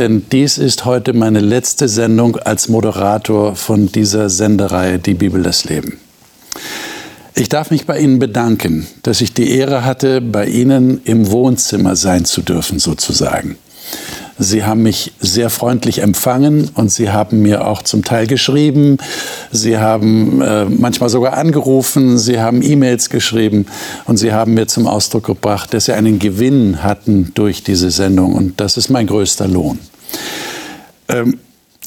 [0.00, 5.64] denn dies ist heute meine letzte Sendung als Moderator von dieser Sendereihe Die Bibel das
[5.64, 5.98] Leben.
[7.34, 11.96] Ich darf mich bei Ihnen bedanken, dass ich die Ehre hatte, bei Ihnen im Wohnzimmer
[11.96, 13.58] sein zu dürfen, sozusagen.
[14.38, 18.96] Sie haben mich sehr freundlich empfangen und Sie haben mir auch zum Teil geschrieben.
[19.52, 22.16] Sie haben äh, manchmal sogar angerufen.
[22.16, 23.66] Sie haben E-Mails geschrieben
[24.06, 28.32] und Sie haben mir zum Ausdruck gebracht, dass Sie einen Gewinn hatten durch diese Sendung.
[28.32, 29.78] Und das ist mein größter Lohn.
[31.08, 31.38] Ähm,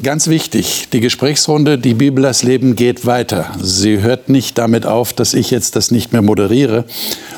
[0.02, 3.52] Ganz wichtig, die Gesprächsrunde Die Bibel das Leben geht weiter.
[3.62, 6.86] Sie hört nicht damit auf, dass ich jetzt das nicht mehr moderiere.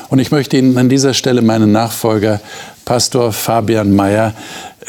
[0.08, 2.40] Und ich möchte Ihnen an dieser Stelle meinen Nachfolger,
[2.86, 4.32] Pastor Fabian Mayer,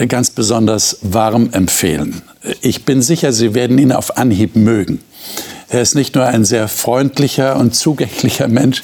[0.08, 2.22] ganz besonders warm empfehlen.
[2.62, 5.02] Ich bin sicher, Sie werden ihn auf Anhieb mögen.
[5.70, 8.84] Er ist nicht nur ein sehr freundlicher und zugänglicher Mensch,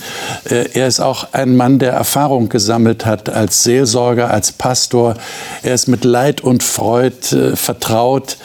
[0.49, 5.15] äh, er ist auch ein Mann, der Erfahrung gesammelt hat als Seelsorger, als Pastor.
[5.61, 8.37] Er ist mit Leid und Freud äh, vertraut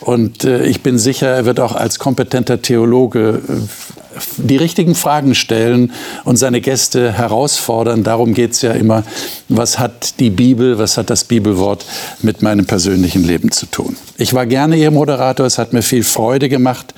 [0.00, 3.40] und äh, ich bin sicher, er wird auch als kompetenter Theologe
[4.36, 5.92] die richtigen Fragen stellen
[6.24, 8.02] und seine Gäste herausfordern.
[8.02, 9.04] Darum geht es ja immer,
[9.48, 11.84] was hat die Bibel, was hat das Bibelwort
[12.22, 13.96] mit meinem persönlichen Leben zu tun.
[14.16, 16.94] Ich war gerne Ihr Moderator, es hat mir viel Freude gemacht.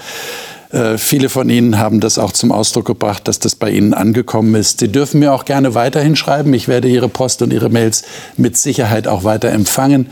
[0.71, 4.55] Äh, viele von Ihnen haben das auch zum Ausdruck gebracht, dass das bei Ihnen angekommen
[4.55, 4.81] ist.
[4.81, 6.53] Sie dürfen mir auch gerne weiterhin schreiben.
[6.53, 8.03] Ich werde Ihre Post und Ihre Mails
[8.37, 10.11] mit Sicherheit auch weiter empfangen.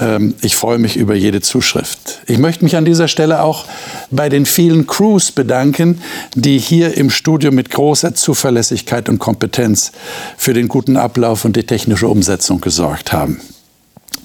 [0.00, 2.20] Ähm, ich freue mich über jede Zuschrift.
[2.26, 3.66] Ich möchte mich an dieser Stelle auch
[4.10, 6.00] bei den vielen Crews bedanken,
[6.34, 9.92] die hier im Studio mit großer Zuverlässigkeit und Kompetenz
[10.36, 13.40] für den guten Ablauf und die technische Umsetzung gesorgt haben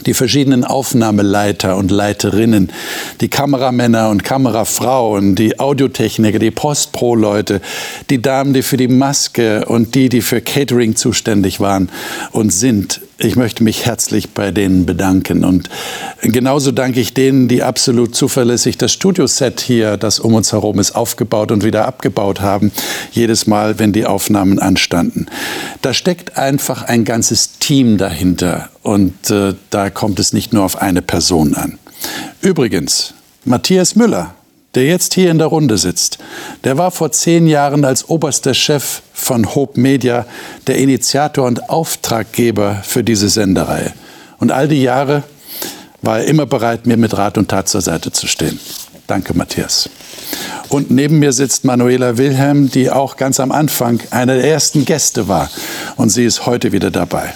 [0.06, 2.72] die verschiedenen Aufnahmeleiter und Leiterinnen,
[3.22, 7.62] die Kameramänner und Kamerafrauen, die Audiotechniker, die Postpro-Leute,
[8.10, 11.90] die Damen, die für die Maske und die, die für Catering zuständig waren
[12.32, 13.02] und sind.
[13.24, 15.46] Ich möchte mich herzlich bei denen bedanken.
[15.46, 15.70] Und
[16.22, 20.94] genauso danke ich denen, die absolut zuverlässig das Studioset hier, das um uns herum ist,
[20.94, 22.72] aufgebaut und wieder abgebaut haben.
[23.12, 25.28] Jedes Mal, wenn die Aufnahmen anstanden.
[25.82, 28.70] Da steckt einfach ein ganzes Team dahinter.
[28.82, 31.80] Und äh, da kommt es nicht nur auf eine Person an.
[32.42, 33.14] Übrigens,
[33.46, 34.36] Matthias Müller,
[34.76, 36.18] der jetzt hier in der Runde sitzt,
[36.64, 40.26] der war vor zehn Jahren als oberster Chef von Hope Media
[40.68, 43.94] der Initiator und Auftraggeber für diese Sendereihe.
[44.40, 45.24] Und all die Jahre
[46.02, 48.60] war er immer bereit, mir mit Rat und Tat zur Seite zu stehen.
[49.08, 49.90] Danke, Matthias.
[50.70, 55.28] Und neben mir sitzt Manuela Wilhelm, die auch ganz am Anfang einer der ersten Gäste
[55.28, 55.50] war.
[55.98, 57.34] Und sie ist heute wieder dabei.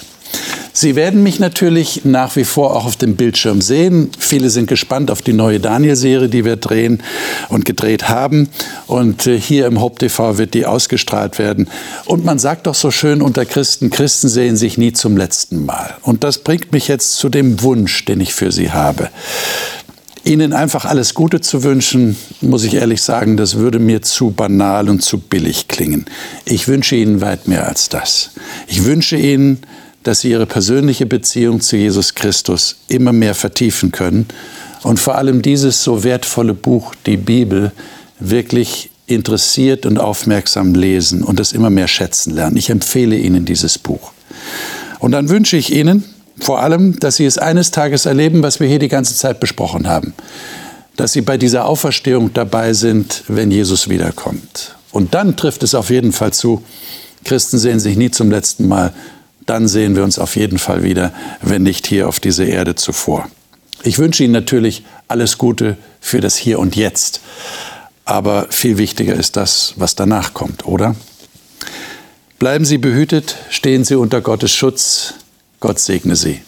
[0.80, 4.12] Sie werden mich natürlich nach wie vor auch auf dem Bildschirm sehen.
[4.16, 7.02] Viele sind gespannt auf die neue Daniel-Serie, die wir drehen
[7.48, 8.48] und gedreht haben.
[8.86, 11.68] Und äh, hier im Haupt TV wird die ausgestrahlt werden.
[12.04, 15.96] Und man sagt doch so schön unter Christen, Christen sehen sich nie zum letzten Mal.
[16.02, 19.08] Und das bringt mich jetzt zu dem Wunsch, den ich für Sie habe.
[20.22, 24.88] Ihnen einfach alles Gute zu wünschen, muss ich ehrlich sagen, das würde mir zu banal
[24.88, 26.04] und zu billig klingen.
[26.44, 28.30] Ich wünsche Ihnen weit mehr als das.
[28.68, 29.58] Ich wünsche Ihnen,
[30.08, 34.26] dass sie ihre persönliche Beziehung zu Jesus Christus immer mehr vertiefen können
[34.82, 37.72] und vor allem dieses so wertvolle Buch, die Bibel,
[38.18, 42.56] wirklich interessiert und aufmerksam lesen und es immer mehr schätzen lernen.
[42.56, 44.12] Ich empfehle Ihnen dieses Buch.
[44.98, 46.04] Und dann wünsche ich Ihnen
[46.40, 49.88] vor allem, dass Sie es eines Tages erleben, was wir hier die ganze Zeit besprochen
[49.88, 50.14] haben.
[50.96, 54.74] Dass Sie bei dieser Auferstehung dabei sind, wenn Jesus wiederkommt.
[54.90, 56.62] Und dann trifft es auf jeden Fall zu,
[57.24, 58.94] Christen sehen sich nie zum letzten Mal,
[59.48, 63.28] dann sehen wir uns auf jeden Fall wieder, wenn nicht hier auf dieser Erde zuvor.
[63.82, 67.20] Ich wünsche Ihnen natürlich alles Gute für das Hier und Jetzt.
[68.04, 70.96] Aber viel wichtiger ist das, was danach kommt, oder?
[72.38, 75.14] Bleiben Sie behütet, stehen Sie unter Gottes Schutz.
[75.60, 76.40] Gott segne Sie.